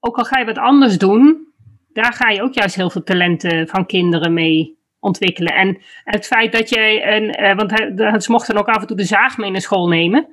[0.00, 1.52] ook al ga je wat anders doen,
[1.92, 5.54] daar ga je ook juist heel veel talenten van kinderen mee ontwikkelen.
[5.54, 9.36] En het feit dat jij, een, want ze mochten ook af en toe de zaag
[9.36, 10.26] mee naar school nemen.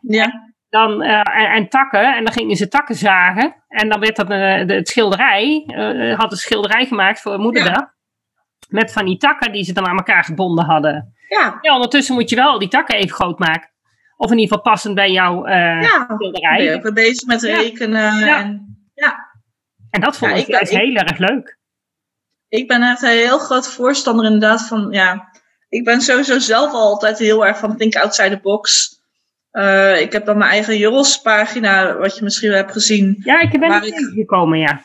[0.00, 2.16] Ja dan, uh, en, en, takken.
[2.16, 3.54] En dan gingen ze takken zagen.
[3.68, 5.64] En dan werd dat uh, de, het schilderij.
[5.66, 7.78] Uh, had een schilderij gemaakt voor moederdag.
[7.78, 7.94] Ja.
[8.68, 11.14] Met van die takken die ze dan aan elkaar gebonden hadden.
[11.28, 11.58] Ja.
[11.60, 13.70] ja ondertussen moet je wel die takken even groot maken.
[14.16, 16.56] Of in ieder geval passend bij jouw ja, schilderij.
[16.56, 18.18] Ben je ook bezig met rekenen.
[18.18, 18.38] Ja.
[18.38, 19.16] En, ja.
[19.90, 21.58] en dat vond ik, ik heel erg leuk.
[22.48, 24.88] Ik ben echt een heel groot voorstander inderdaad van...
[24.90, 25.30] Ja,
[25.68, 28.93] ik ben sowieso zelf altijd heel erg van think outside the box.
[29.54, 33.20] Uh, ik heb dan mijn eigen Joros pagina, wat je misschien wel hebt gezien.
[33.24, 34.82] Ja, ik ben er tegengekomen, ja.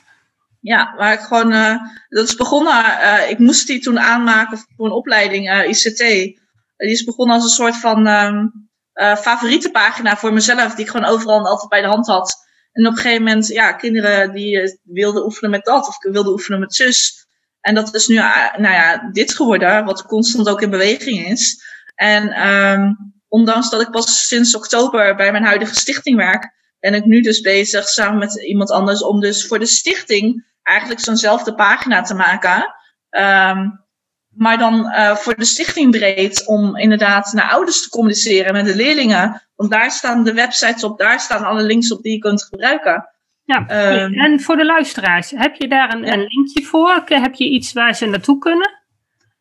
[0.61, 1.75] Ja, waar ik gewoon, uh,
[2.09, 5.97] dat is begonnen, uh, ik moest die toen aanmaken voor een opleiding, ICT.
[5.97, 6.37] die
[6.77, 8.69] is begonnen als een soort van um,
[9.17, 12.47] favoriete pagina voor mezelf, die ik gewoon overal altijd bij de hand had.
[12.71, 16.59] En op een gegeven moment, ja, kinderen die wilden oefenen met dat, of wilden oefenen
[16.59, 17.27] met zus.
[17.61, 21.63] En dat is nu, nou ja, dit geworden, wat constant ook in beweging is.
[21.95, 27.05] En um, ondanks dat ik pas sinds oktober bij mijn huidige stichting werk, ben ik
[27.05, 32.01] nu dus bezig samen met iemand anders om dus voor de stichting eigenlijk zo'nzelfde pagina
[32.01, 32.73] te maken.
[33.09, 33.87] Um,
[34.29, 38.75] maar dan uh, voor de stichting breed om inderdaad naar ouders te communiceren met de
[38.75, 39.41] leerlingen.
[39.55, 43.09] Want daar staan de websites op, daar staan alle links op die je kunt gebruiken.
[43.43, 44.13] Ja, Ehm.
[44.13, 46.13] en voor de luisteraars, heb je daar een, Ja.
[46.13, 47.03] een linkje voor?
[47.05, 48.79] Heb je iets waar ze naartoe kunnen?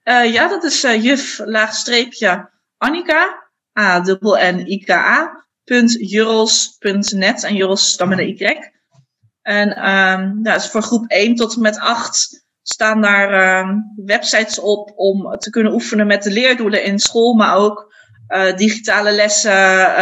[0.03, 1.40] Eh, ja, dat is eh, juf
[3.79, 8.29] laagstreepje Annika, a dubbel n i k a punt jurls.net en jurls dan met een
[8.29, 8.77] y.
[9.43, 14.59] En ehm ja, dus voor groep 1 tot en met 8 staan daar ehm, websites
[14.59, 19.97] op om te kunnen oefenen met de leerdoelen in school, maar ook eh, digitale lessen,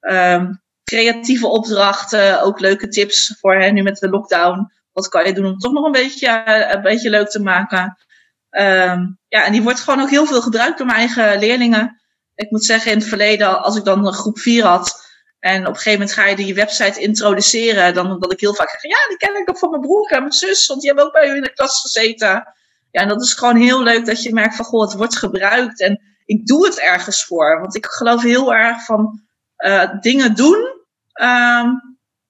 [0.00, 0.52] ehm,
[0.84, 4.72] creatieve opdrachten, ook leuke tips voor hè, nu met de lockdown.
[4.92, 7.42] Wat kan je doen om het toch nog een beetje, eh, een beetje leuk te
[7.42, 7.96] maken?
[9.28, 12.00] Ja, en die wordt gewoon ook heel veel gebruikt door mijn eigen leerlingen.
[12.36, 15.04] Ik moet zeggen, in het verleden, als ik dan een groep 4 had.
[15.38, 17.94] En op een gegeven moment ga je die website introduceren.
[17.94, 20.20] Dan dat ik heel vaak zeg, ja, die ken ik ook van mijn broer en
[20.20, 20.66] mijn zus.
[20.66, 22.54] Want die hebben ook bij u in de klas gezeten.
[22.90, 25.80] Ja, en dat is gewoon heel leuk dat je merkt van, goh, het wordt gebruikt.
[25.80, 27.60] En ik doe het ergens voor.
[27.60, 29.20] Want ik geloof heel erg van
[29.56, 31.68] eh, dingen doen ehm,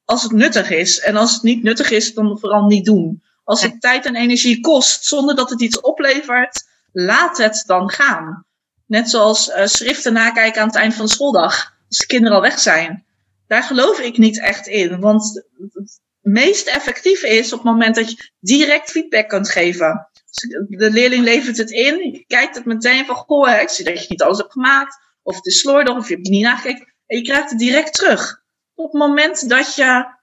[0.04, 1.00] als het nuttig is.
[1.00, 3.22] En als het niet nuttig is, dan vooral niet doen.
[3.44, 8.46] Als het tijd en energie kost zonder dat het iets oplevert, laat het dan gaan.
[8.86, 12.42] Net zoals eh, schriften nakijken aan het eind van de schooldag, als de kinderen al
[12.42, 13.04] weg zijn.
[13.46, 18.10] Daar geloof ik niet echt in, want het meest effectief is op het moment dat
[18.10, 20.08] je direct feedback kunt geven.
[20.30, 24.00] Dus de leerling levert het in, je kijkt het meteen van, goh, ik zie dat
[24.00, 27.16] je niet alles hebt gemaakt, of het is slordig, of je hebt niet nagekeken, en
[27.16, 28.42] je krijgt het direct terug.
[28.74, 30.14] Op het moment dat je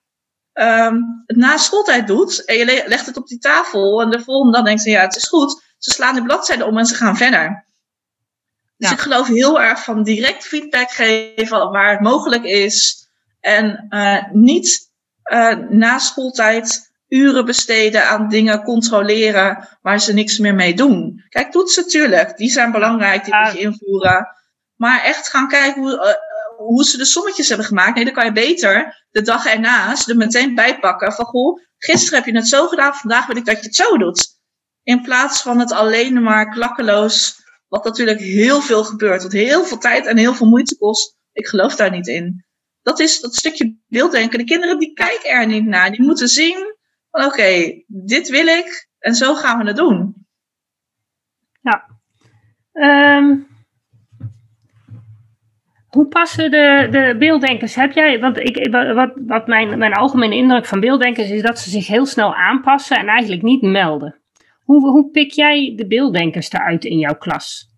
[0.53, 0.95] ehm,
[1.25, 4.57] het na schooltijd doet en je le- legt het op die tafel en de volgende
[4.57, 5.61] dag denkt ze, ja, het is goed.
[5.77, 7.65] Ze slaan de bladzijde om en ze gaan verder.
[8.89, 13.07] Dus ik geloof heel erg van direct feedback geven waar het mogelijk is.
[13.39, 14.91] En eh, niet
[15.23, 21.23] eh, na schooltijd uren besteden aan dingen controleren waar ze niks meer mee doen.
[21.29, 24.27] Kijk, toetsen natuurlijk, die zijn belangrijk, die moet je invoeren.
[24.75, 26.15] Maar echt gaan kijken hoe, eh,
[26.57, 27.95] hoe ze de sommetjes hebben gemaakt.
[27.95, 32.17] Nee, dan kan je beter de dag ernaast er meteen bij pakken van goh, gisteren
[32.17, 34.27] heb je het zo gedaan, vandaag wil ik dat je het zo doet.
[34.83, 37.42] In plaats van het alleen maar klakkeloos,
[37.73, 41.17] wat natuurlijk heel veel gebeurt, wat heel veel tijd en heel veel moeite kost.
[41.31, 42.45] Ik geloof daar niet in.
[42.81, 44.37] Dat is dat stukje beelddenken.
[44.37, 45.91] De kinderen die kijken er niet naar.
[45.91, 46.75] Die moeten zien
[47.09, 50.25] van oké, dit wil ik en zo gaan we het doen.
[52.71, 53.37] Ehm,
[55.87, 57.75] hoe passen de, de beelddenkers?
[57.75, 61.69] Heb jij, want ik, wat, wat mijn, mijn algemene indruk van beelddenkers is dat ze
[61.69, 64.22] zich heel snel aanpassen en eigenlijk niet melden.
[64.63, 67.71] Hoe, hoe pik jij de beelddenkers eruit in jouw klas?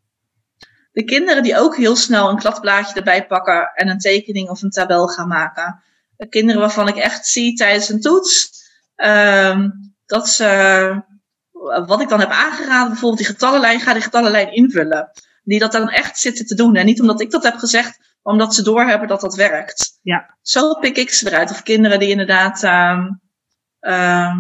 [0.92, 4.70] De kinderen die ook heel snel een kladblaadje erbij pakken en een tekening of een
[4.70, 5.84] tabel gaan maken.
[6.18, 8.64] De kinderen waarvan ik echt zie tijdens een toets
[8.96, 9.70] ehm,
[10.06, 11.04] dat ze,
[11.86, 15.12] wat ik dan heb aangeraden, bijvoorbeeld die getallenlijn, ga die getallenlijn invullen.
[15.44, 16.76] Die dat dan echt zitten te doen.
[16.76, 20.00] En niet omdat ik dat heb gezegd, maar omdat ze doorhebben dat dat werkt.
[20.02, 20.38] Ja.
[20.42, 21.52] Zo pik ik ze eruit.
[21.52, 23.12] Of kinderen die inderdaad ehm,
[23.80, 24.38] ehm,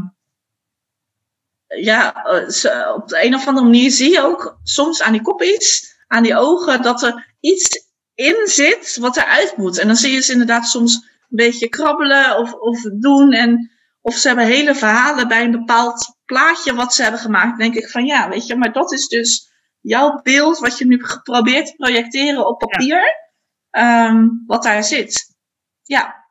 [1.67, 5.21] ja, eh, ze- op de een of andere manier zie je ook soms aan die
[5.21, 9.77] koppies, aan die ogen, dat er iets in zit wat eruit moet.
[9.77, 13.31] En dan zie je ze inderdaad soms een beetje krabbelen of, of doen.
[13.33, 17.49] En, of ze hebben hele verhalen bij een bepaald plaatje wat ze hebben gemaakt.
[17.49, 19.49] Dan denk ik van ja, weet je, maar dat is dus
[19.81, 23.23] jouw beeld wat je nu geprobeerd te projecteren op papier.
[23.69, 25.35] ehm, wat daar zit.
[25.83, 26.23] Ja,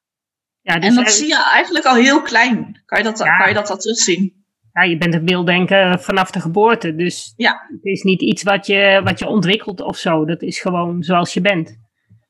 [0.60, 2.82] Ja, dus en dat zie je eigenlijk al heel klein.
[2.86, 3.36] Kan je dat, Ja.
[3.36, 4.43] kan je dat al terugzien?
[4.74, 7.66] Ja, je bent een beelddenker vanaf de geboorte, dus Ja.
[7.68, 10.24] het is niet iets wat je, wat je ontwikkelt of zo.
[10.24, 11.80] Dat is gewoon zoals je bent.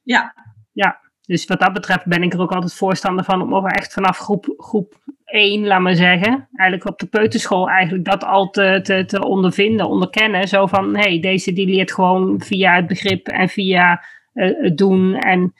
[0.03, 0.35] Ja.
[0.73, 3.93] Ja, dus wat dat betreft ben ik er ook altijd voorstander van om over echt
[3.93, 8.81] vanaf groep, groep 1, laat maar zeggen, eigenlijk op de peuterschool eigenlijk dat al te,
[8.83, 10.49] te, te ondervinden, onderkennen.
[10.49, 14.79] Zo van, hé, hey, deze die leert gewoon via het begrip en via eh, het
[14.79, 15.55] doen en...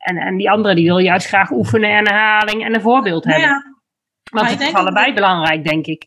[0.00, 3.48] En, en die andere die wil juist graag oefenen en herhaling en een voorbeeld hebben.
[3.48, 3.69] Ja,
[4.30, 6.06] Want maar het is allebei dat- belangrijk, denk ik.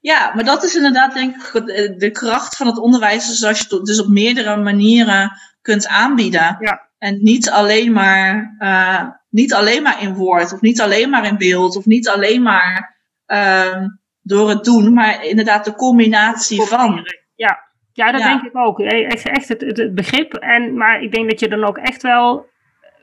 [0.00, 3.30] Ja, maar dat is inderdaad denk ik de- de kracht van het onderwijs.
[3.30, 5.32] is als je het dus op meerdere manieren
[5.62, 6.56] kunt aanbieden.
[6.60, 6.86] Ja.
[6.98, 11.36] En niet alleen, maar, eh, niet alleen maar in woord, of niet alleen maar in
[11.38, 13.86] beeld, of niet alleen maar ehm,
[14.22, 17.02] door het doen, maar inderdaad de combinatie van.
[17.34, 17.58] Ja,
[17.92, 18.26] ja dat Ja.
[18.28, 18.80] denk ik ook.
[18.80, 20.34] Eh, Echt, echt het, het, het begrip.
[20.34, 22.46] En, maar ik denk dat je dan ook echt wel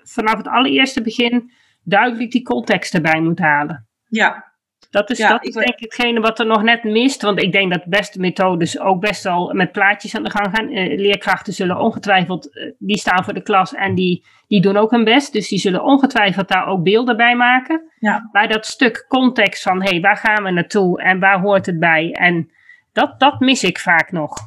[0.03, 1.51] vanaf het allereerste begin
[1.83, 3.84] duidelijk die context erbij moet halen.
[4.07, 4.53] Ja,
[4.89, 7.21] Dat is, Ja, dat ik is denk ik hetgene wat er nog net mist.
[7.21, 10.55] Want ik denk dat de beste methodes ook best wel met plaatjes aan de gang
[10.55, 10.69] gaan.
[10.69, 14.91] Eh, leerkrachten zullen ongetwijfeld, eh, die staan voor de klas en die, die doen ook
[14.91, 15.33] hun best.
[15.33, 17.91] Dus die zullen ongetwijfeld daar ook beelden bij maken.
[17.99, 18.29] Ja.
[18.31, 21.79] Maar dat stuk context van, hé, hey, waar gaan we naartoe en waar hoort het
[21.79, 22.11] bij?
[22.11, 22.51] En
[22.93, 24.37] dat, dat mis ik vaak nog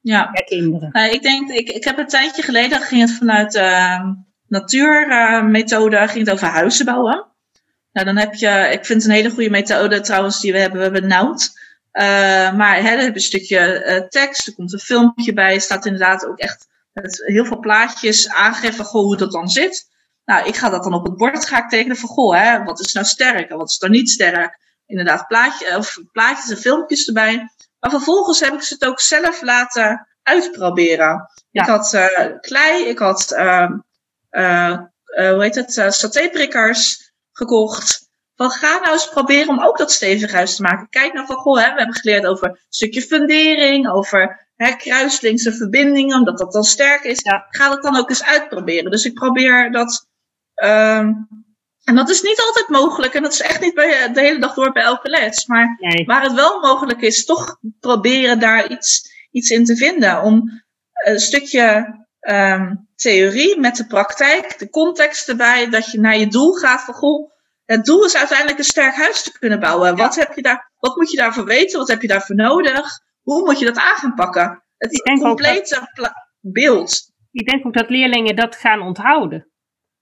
[0.00, 0.30] ja.
[0.30, 0.88] bij kinderen.
[0.92, 3.98] Nou, ik denk, ik, ik heb een tijdje geleden, ging het vanuit de
[4.46, 7.26] natuurmethode, ging het over huizen bouwen.
[7.98, 10.78] Nou, dan heb je, ik vind het een hele goede methode trouwens die we hebben.
[10.78, 11.50] We hebben Nout.
[11.92, 12.04] Uh,
[12.56, 15.86] maar hè, dan heb je een stukje uh, tekst, er komt een filmpje bij, staat
[15.86, 19.88] inderdaad ook echt met heel veel plaatjes aangeven goh, hoe dat dan zit.
[20.24, 22.80] Nou, ik ga dat dan op het bord ga ik tekenen van goh, hè, wat
[22.80, 24.58] is nou sterk en wat is dan niet sterk.
[24.86, 27.50] Inderdaad, plaatje, of plaatjes en filmpjes erbij.
[27.80, 31.30] Maar vervolgens heb ik ze het ook zelf laten uitproberen.
[31.50, 32.06] Ik had uh,
[32.40, 33.70] klei, ik had, uh,
[35.14, 37.06] hoe heet het, satéprikkers
[37.38, 38.06] gekocht.
[38.34, 40.88] Van ga nou eens proberen om ook dat stevig huis te maken.
[40.88, 45.52] Kijk nou van, goh, hè, we hebben geleerd over een stukje fundering, over hè, kruislinkse
[45.52, 47.20] verbindingen, omdat dat dan sterk is.
[47.22, 47.46] Ja.
[47.48, 48.90] Ga dat dan ook eens uitproberen.
[48.90, 50.06] Dus ik probeer dat.
[50.62, 51.28] Um,
[51.84, 53.14] en dat is niet altijd mogelijk.
[53.14, 55.46] En dat is echt niet bij, de hele dag door bij elke les.
[55.46, 56.06] Maar nee.
[56.06, 60.22] waar het wel mogelijk is, toch proberen daar iets, iets in te vinden.
[60.22, 66.26] Om een stukje um, theorie met de praktijk, de context erbij, dat je naar je
[66.26, 67.30] doel gaat van goh,
[67.64, 69.96] het doel is uiteindelijk een sterk huis te kunnen bouwen.
[69.96, 71.78] Wat, heb je daar, wat moet je daarvoor weten?
[71.78, 73.00] Wat heb je daarvoor nodig?
[73.22, 74.62] Hoe moet je dat aan gaan pakken?
[74.78, 75.88] Het complete
[76.40, 77.12] beeld.
[77.32, 79.48] Ik denk ook dat leerlingen dat gaan onthouden.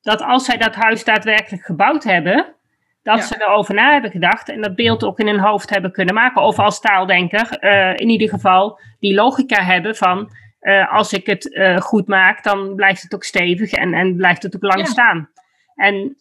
[0.00, 2.54] Dat als zij dat huis daadwerkelijk gebouwd hebben,
[3.02, 6.14] dat ze erover na hebben gedacht en dat beeld ook in hun hoofd hebben kunnen
[6.14, 6.42] maken.
[6.42, 10.30] Of als taaldenker uh, in ieder geval die logica hebben van
[10.66, 14.42] uh, als ik het uh, goed maak, dan blijft het ook stevig en, en blijft
[14.42, 14.84] het ook lang ja.
[14.84, 15.30] staan.
[15.74, 16.16] En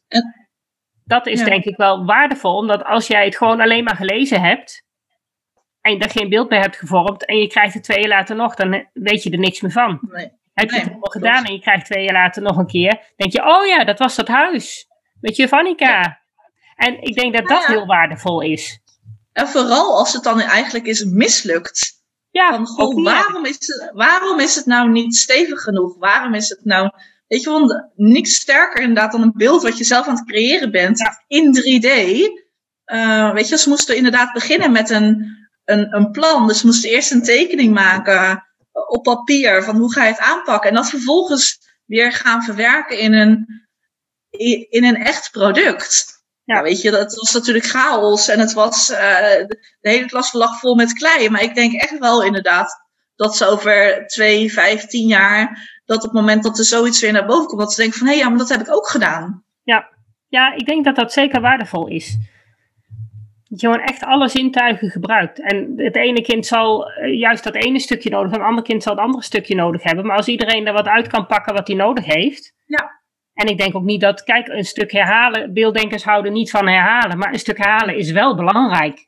[1.03, 4.83] dat is denk ik wel waardevol, omdat als jij het gewoon alleen maar gelezen hebt
[5.81, 8.55] en daar geen beeld bij hebt gevormd en je krijgt het twee jaar later nog,
[8.55, 9.99] dan weet je er niks meer van.
[10.01, 10.31] Nee.
[10.53, 13.31] Heb je het al gedaan en je krijgt twee jaar later nog een keer, denk
[13.31, 14.87] je, oh ja, dat was dat huis.
[15.21, 16.21] Weet je, Vanika.
[16.75, 18.79] En ik denk dat dat heel waardevol is.
[19.31, 21.94] En vooral als het dan eigenlijk is mislukt.
[22.35, 25.97] Ja, van, goh, waarom, is het, waarom is het nou niet stevig genoeg?
[25.97, 26.89] Waarom is het nou
[27.27, 30.71] Weet je, want niks sterker inderdaad dan een beeld wat je zelf aan het creëren
[30.71, 31.87] bent in 3D.
[32.93, 36.47] Uh, weet je, ze moesten inderdaad beginnen met een, een, een plan.
[36.47, 38.45] Dus ze moesten eerst een tekening maken
[38.87, 40.69] op papier van hoe ga je het aanpakken.
[40.69, 43.47] En dat vervolgens weer gaan verwerken in een,
[44.69, 46.14] in een echt product.
[46.45, 46.63] Ja.
[46.63, 50.75] weet je, dat was natuurlijk chaos en het was, uh, de hele klas lag vol
[50.75, 51.29] met klei.
[51.29, 52.83] Maar ik denk echt wel inderdaad
[53.15, 57.11] dat ze over twee, vijf, tien jaar dat op het moment dat er zoiets weer
[57.11, 58.87] naar boven komt, dat ze denken van hé, hey, ja, maar dat heb ik ook
[58.87, 59.43] gedaan.
[59.63, 59.89] Ja.
[60.27, 62.17] ja, ik denk dat dat zeker waardevol is.
[63.47, 65.41] Dat je gewoon echt alle zintuigen gebruikt.
[65.41, 68.83] En het ene kind zal eh, juist dat ene stukje nodig hebben, het andere kind
[68.83, 70.05] zal het andere stukje nodig hebben.
[70.05, 72.53] Maar als iedereen er wat uit kan pakken wat hij nodig heeft.
[72.65, 73.03] Ja.
[73.35, 77.17] En ik denk ook niet dat, kijk, een stuk herhalen, beelddenkers houden niet van herhalen,
[77.17, 79.07] maar een stuk herhalen is wel belangrijk.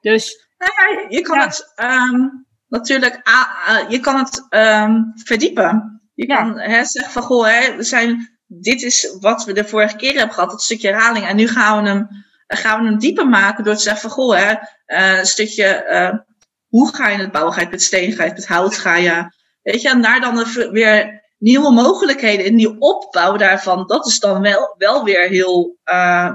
[0.00, 0.44] Dus.
[0.58, 6.00] Nou ja, je kan het um, natuurlijk, uh, je kan het um, verdiepen.
[6.14, 9.96] Je kan hè, zeggen van, goh, hè, we zijn, dit is wat we de vorige
[9.96, 11.26] keer hebben gehad, dat stukje herhaling.
[11.26, 12.08] En nu gaan we hem,
[12.46, 14.52] gaan we hem dieper maken door te zeggen van, goh, hè,
[14.86, 16.18] uh, een stukje, uh,
[16.66, 17.52] hoe ga je het bouwen?
[17.52, 20.02] Ga je het met steen, ga je het met hout, ga je, weet je, en
[20.02, 25.28] daar dan weer nieuwe mogelijkheden in die opbouw daarvan, dat is dan wel, wel weer
[25.28, 26.32] heel, uh,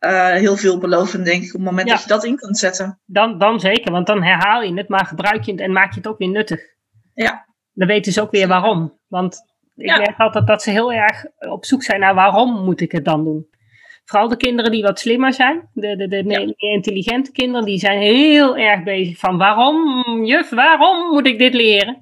[0.00, 1.94] uh, heel veelbelovend, denk ik, op het moment ja.
[1.94, 3.00] dat je dat in kan zetten.
[3.06, 5.98] Dan, dan zeker, want dan herhaal je het, maar gebruik je het en maak je
[5.98, 6.60] het ook weer nuttig.
[7.14, 8.98] Ja dan weten ze ook weer waarom.
[9.08, 9.36] Want
[9.76, 9.96] ik ja.
[9.96, 13.24] merk altijd dat ze heel erg op zoek zijn naar waarom moet ik het dan
[13.24, 13.50] doen.
[14.04, 17.98] Vooral de kinderen die wat slimmer zijn, de, de, de meer intelligente kinderen, die zijn
[17.98, 21.98] heel erg bezig van waarom, juf, waarom moet ik dit leren?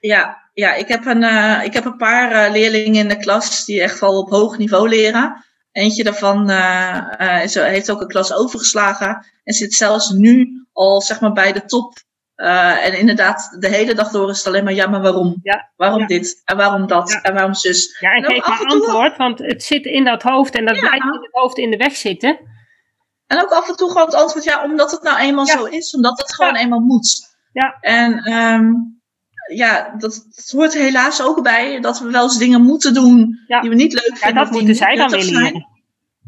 [0.00, 3.64] Ja, ja ik, heb een, uh, ik heb een paar uh, leerlingen in de klas
[3.64, 5.44] die echt wel op hoog niveau leren.
[5.72, 7.08] Eentje daarvan uh,
[7.52, 11.92] heeft ook een klas overgeslagen en zit zelfs nu al zeg maar, bij de top
[12.34, 15.40] en inderdaad, de hele dag door is het alleen maar, ja, maar waarom?
[15.42, 16.42] Ja, waarom dit?
[16.44, 17.10] En waarom dat?
[17.10, 17.22] Ja.
[17.22, 17.96] En waarom zus?
[18.00, 21.20] Ja, ik geef maar antwoord, want het zit in dat hoofd en dat blijft in
[21.22, 22.38] het hoofd in de weg zitten.
[23.26, 25.94] En ook af en toe gewoon het antwoord, ja, omdat het nou eenmaal zo is,
[25.94, 27.36] omdat het gewoon eenmaal moet.
[27.52, 27.76] Ja.
[27.80, 28.97] En um,
[29.54, 33.70] ja, dat, dat, hoort helaas ook bij, dat we wel eens dingen moeten doen die
[33.70, 34.38] we niet leuk vinden.
[34.38, 35.66] Ja, dat moeten zij dan weer leren.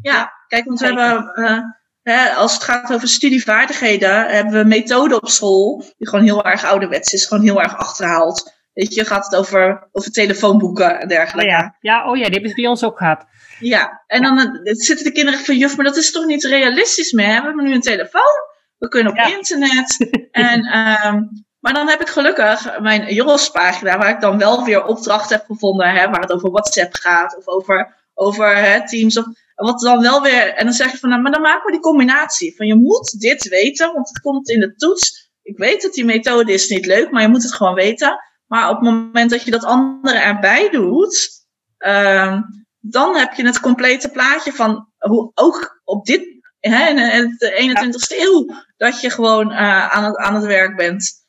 [0.01, 1.31] Ja, kijk, want we hebben...
[1.35, 1.59] Uh,
[2.03, 6.65] Hè, als het gaat over studievaardigheden, hebben we methoden op school die gewoon heel erg
[6.65, 8.53] ouderwets is, gewoon heel erg achterhaald.
[8.73, 11.51] Weet je, gaat het over, over telefoonboeken en dergelijke.
[11.51, 11.77] Oh ja.
[11.79, 13.25] ja, oh ja, die hebben ze bij ons ook gehad.
[13.59, 17.11] Ja, en dan uh, zitten de kinderen van juf, maar dat is toch niet realistisch
[17.11, 17.39] meer?
[17.39, 18.33] We hebben nu een telefoon,
[18.77, 20.09] we kunnen op internet.
[20.31, 25.29] en, um, maar dan heb ik gelukkig mijn Joros-pagina, waar ik dan wel weer opdracht
[25.29, 29.17] heb gevonden, hè, waar het over WhatsApp gaat of over, over hè, Teams.
[29.17, 31.71] Of, wat dan wel weer, en dan zeg je van, nou, maar dan maken we
[31.71, 32.55] die combinatie.
[32.55, 35.31] Van je moet dit weten, want het komt in de toets.
[35.41, 38.19] Ik weet dat die methode is niet leuk, maar je moet het gewoon weten.
[38.47, 41.29] Maar op het moment dat je dat andere erbij doet,
[41.79, 42.41] uh,
[42.79, 46.21] dan heb je het complete plaatje van, hoe ook op dit,
[46.59, 48.45] hè, in de 21ste eeuw,
[48.77, 51.20] dat je gewoon aan, het, aan het werk bent.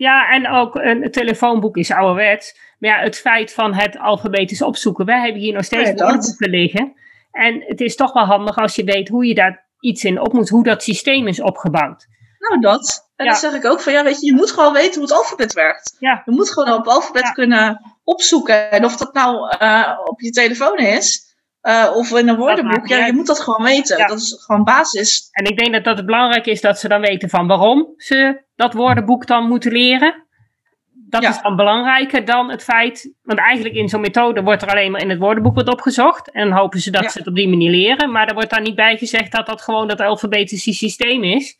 [0.00, 0.10] Ja.
[0.10, 2.58] ja, en ook een telefoonboek is ouderwets.
[2.78, 5.04] Maar ja, het feit van het alfabetisch opzoeken.
[5.04, 6.92] Wij hebben hier nog steeds ja, boeken liggen.
[7.32, 10.32] En het is toch wel handig als je weet hoe je daar iets in op
[10.32, 12.06] moet, hoe dat systeem is opgebouwd.
[12.38, 13.10] Nou, dat.
[13.16, 15.12] En dan zeg ik ook van, ja, weet je, je moet gewoon weten hoe het
[15.12, 15.96] alfabet werkt.
[15.98, 16.22] Ja.
[16.24, 18.70] Je moet gewoon op alfabet kunnen opzoeken.
[18.70, 21.29] En of dat nou uh, op je telefoon is,
[21.62, 23.98] uh, of in een woordenboek, ja, je moet dat gewoon weten.
[23.98, 25.28] Dat is gewoon basis.
[25.30, 28.42] En ik denk dat dat het belangrijk is dat ze dan weten van waarom ze
[28.56, 30.28] dat woordenboek dan moeten leren.
[30.92, 34.90] Dat is dan belangrijker dan het feit, want eigenlijk in zo'n methode wordt er alleen
[34.90, 36.30] maar in het woordenboek wat opgezocht.
[36.30, 38.12] En dan hopen ze dat ze het op die manier leren.
[38.12, 41.58] Maar er wordt daar niet bij gezegd dat dat gewoon dat alfabetische systeem is.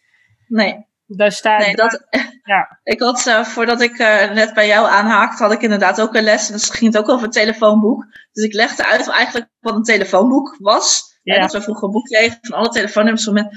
[0.49, 0.89] Nee.
[1.17, 2.07] Daar staat, nee, dat,
[2.43, 2.79] ja.
[2.93, 6.23] Ik had, uh, voordat ik uh, net bij jou aanhaakte, had ik inderdaad ook een
[6.23, 6.47] les.
[6.47, 8.05] En dus ging het ook over een telefoonboek.
[8.33, 11.19] Dus ik legde uit eigenlijk wat een telefoonboek was.
[11.23, 11.35] Ja.
[11.35, 13.27] En dat we vroeger een boek kregen van alle telefoonnummers.
[13.27, 13.49] Met,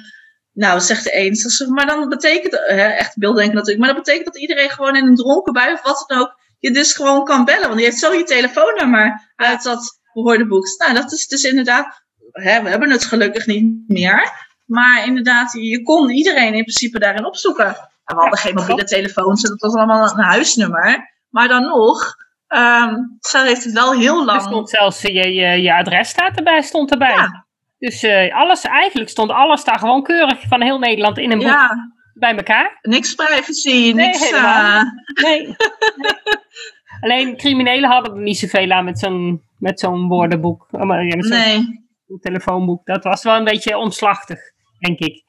[0.51, 1.35] nou, zegt de een.
[1.35, 3.85] Zeg, maar dan betekent, hè, echt beelddenken natuurlijk.
[3.85, 6.71] Maar dat betekent dat iedereen gewoon in een dronken bui of wat dan ook, je
[6.71, 7.63] dus gewoon kan bellen.
[7.63, 10.65] Want die heeft zo je telefoonnummer uit dat woordenboek.
[10.77, 14.31] Nou, dat is dus inderdaad, hè, we hebben het gelukkig niet meer.
[14.73, 17.65] Maar inderdaad, je kon iedereen in principe daarin opzoeken.
[18.05, 21.13] En we hadden geen mobiele telefoons, dat was allemaal een huisnummer.
[21.29, 22.15] Maar dan nog,
[22.47, 24.37] um, ze heeft het wel heel lang.
[24.37, 27.15] Er stond zelfs je, je, je adres staat erbij, stond erbij.
[27.15, 27.45] Ja.
[27.77, 31.47] Dus uh, alles, eigenlijk stond alles daar gewoon keurig van heel Nederland in een boek
[31.47, 31.93] ja.
[32.13, 32.77] bij elkaar.
[32.81, 34.31] Niks privacy, nee, niks.
[34.31, 34.81] Uh...
[35.21, 35.41] Nee.
[35.41, 35.55] nee.
[37.01, 40.67] Alleen criminelen hadden er niet zoveel aan met zo'n met zo'n woordenboek.
[40.71, 41.85] Ja, met zo'n nee.
[42.19, 42.85] telefoonboek.
[42.85, 44.52] Dat was wel een beetje omslachtig
[44.83, 45.23] denk ik.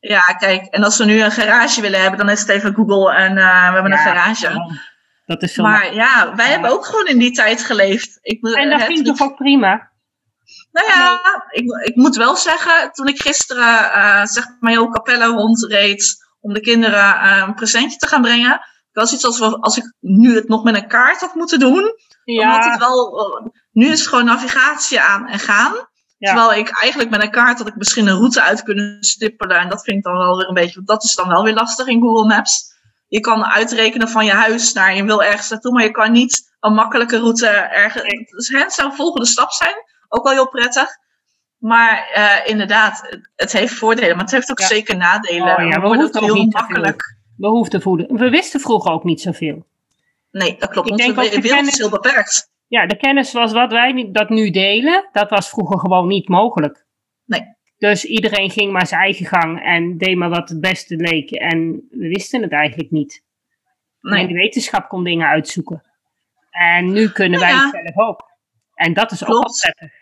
[0.00, 3.14] Ja, kijk, en als we nu een garage willen hebben, dan is het even Google
[3.14, 4.78] en uh, we hebben een garage.
[5.26, 8.18] dat is zo maar ja, wij hebben ook gewoon in die tijd geleefd.
[8.22, 9.92] Ik, en dat vind ik toch ook prima?
[10.72, 11.20] Nou ja,
[11.50, 16.52] ik, ik moet wel zeggen, toen ik gisteren uh, zeg maar heel Capelle rondreed om
[16.52, 18.60] de kinderen uh, een presentje te gaan brengen,
[18.92, 21.92] was iets als, als ik nu het nog met een kaart had moeten doen.
[22.24, 22.50] Ja.
[22.50, 25.72] Had het wel, nu is het gewoon navigatie aan en gaan.
[26.24, 29.58] Terwijl ik eigenlijk met een kaart had ik misschien een route uit kunnen stippelen.
[29.58, 31.86] En dat vind ik dan wel weer een beetje, dat is dan wel weer lastig
[31.86, 32.72] in Google Maps.
[33.08, 36.54] Je kan uitrekenen van je huis naar je wil ergens naartoe, maar je kan niet
[36.60, 38.30] een makkelijke route ergens.
[38.30, 39.74] Dus het zou volgende stap zijn.
[40.08, 40.88] Ook wel heel prettig.
[41.58, 45.56] Maar uh, inderdaad, het heeft voordelen, maar het heeft ook zeker nadelen.
[45.56, 47.16] Oh, ja, we hoefden ook heel makkelijk.
[47.36, 48.16] We hoefden voeden.
[48.16, 49.66] We wisten vroeger ook niet zoveel.
[50.30, 50.90] Nee, dat klopt.
[50.90, 52.52] Ik denk de wereld is heel beperkt.
[52.74, 56.84] Ja, de kennis was wat wij dat nu delen, dat was vroeger gewoon niet mogelijk.
[57.24, 57.42] Nee.
[57.78, 61.30] Dus iedereen ging maar zijn eigen gang en deed maar wat het beste leek.
[61.30, 63.22] En we wisten het eigenlijk niet.
[64.00, 64.20] Nee.
[64.20, 65.82] En de wetenschap kon dingen uitzoeken.
[66.50, 68.30] En nu kunnen wij het zelf ook.
[68.74, 69.34] En dat is Klopt.
[69.34, 69.98] ook wel prettig.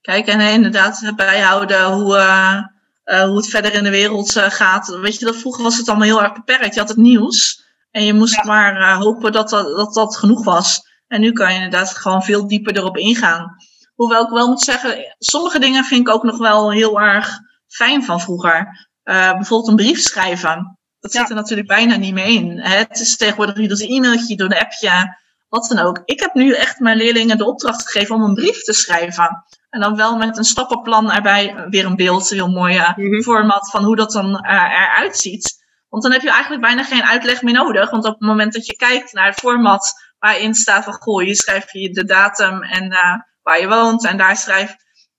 [0.00, 2.58] Kijk, en inderdaad bijhouden hoe, uh,
[3.04, 4.88] uh, hoe het verder in de wereld uh, gaat.
[4.88, 6.74] Weet je, dat vroeger was het allemaal heel erg beperkt.
[6.74, 10.85] Je had het nieuws en je moest maar hopen dat dat, dat dat genoeg was.
[11.06, 13.56] En nu kan je inderdaad gewoon veel dieper erop ingaan.
[13.94, 18.04] Hoewel ik wel moet zeggen, sommige dingen vind ik ook nog wel heel erg fijn
[18.04, 18.88] van vroeger.
[19.04, 20.78] Uh, bijvoorbeeld een brief schrijven.
[21.00, 22.58] Dat zit er natuurlijk bijna niet meer in.
[22.58, 25.16] Het is tegenwoordig, je doet een e-mailtje, door een appje,
[25.48, 26.02] wat dan ook.
[26.04, 29.44] Ik heb nu echt mijn leerlingen de opdracht gegeven om een brief te schrijven.
[29.70, 33.70] En dan wel met een stappenplan erbij, weer een beeld, een heel mooi mm format
[33.70, 35.64] van hoe dat dan uh, eruit ziet.
[35.88, 37.90] Want dan heb je eigenlijk bijna geen uitleg meer nodig.
[37.90, 41.36] Want op het moment dat je kijkt naar het format waarin staat van, goh, hier
[41.36, 44.76] schrijf je de datum en uh, waar je woont en daar schrijf,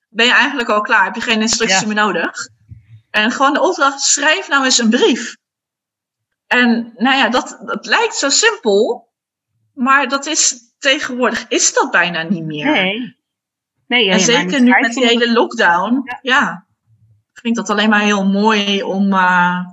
[0.09, 1.03] ben je eigenlijk al klaar.
[1.03, 2.49] Heb je geen instructie meer nodig.
[3.09, 5.35] En gewoon de opdracht, schrijf nou eens een brief.
[6.47, 9.09] En nou ja, dat, dat lijkt zo simpel,
[9.73, 12.71] maar dat is tegenwoordig is dat bijna niet meer.
[12.71, 13.17] Nee.
[13.87, 16.19] nee ja, en zeker nu met die hele lockdown, ja.
[16.21, 16.67] ja.
[17.33, 19.65] vind ik dat alleen maar heel mooi om, uh,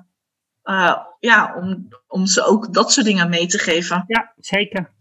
[0.64, 4.04] uh, ja, om, om ze ook dat soort dingen mee te geven.
[4.06, 4.92] Ja, zeker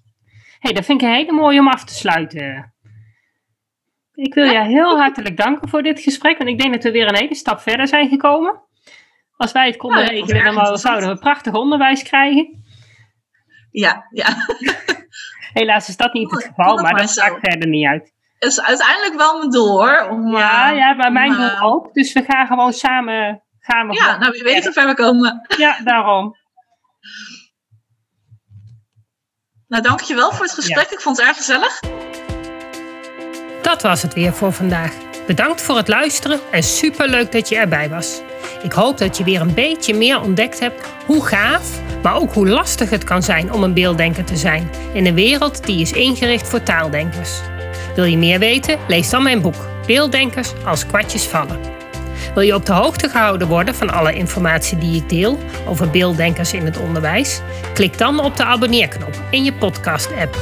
[0.63, 2.73] hey, dat vind ik een hele mooie om af te sluiten.
[4.13, 6.37] Ik wil je heel hartelijk danken voor dit gesprek.
[6.37, 8.61] En ik denk dat we weer een hele stap verder zijn gekomen.
[9.35, 12.63] Als wij het konden regelen, dan zouden we prachtig onderwijs krijgen.
[13.71, 14.27] Ja, ja.
[15.59, 18.13] Helaas is dat niet het geval, maar dat maakt verder niet uit.
[18.39, 20.07] Het is uiteindelijk wel mijn doel hoor.
[20.09, 21.93] Om, ja, uh, ja, bij mijn doel uh, ook.
[21.93, 23.43] Dus we gaan gewoon samen.
[23.59, 25.47] Gaan we ja, nou wie weet hoe ver we komen.
[25.57, 26.35] Ja, daarom.
[29.73, 30.91] Nou, dankjewel voor het gesprek.
[30.91, 31.79] Ik vond het erg gezellig.
[33.61, 34.91] Dat was het weer voor vandaag.
[35.27, 38.21] Bedankt voor het luisteren en superleuk dat je erbij was.
[38.63, 41.69] Ik hoop dat je weer een beetje meer ontdekt hebt hoe gaaf,
[42.03, 45.65] maar ook hoe lastig het kan zijn om een beelddenker te zijn in een wereld
[45.65, 47.31] die is ingericht voor taaldenkers.
[47.95, 48.79] Wil je meer weten?
[48.87, 51.72] Lees dan mijn boek Beelddenkers als kwartjes vallen.
[52.33, 56.53] Wil je op de hoogte gehouden worden van alle informatie die ik deel over beelddenkers
[56.53, 57.41] in het onderwijs?
[57.73, 60.37] Klik dan op de abonneerknop in je podcast-app.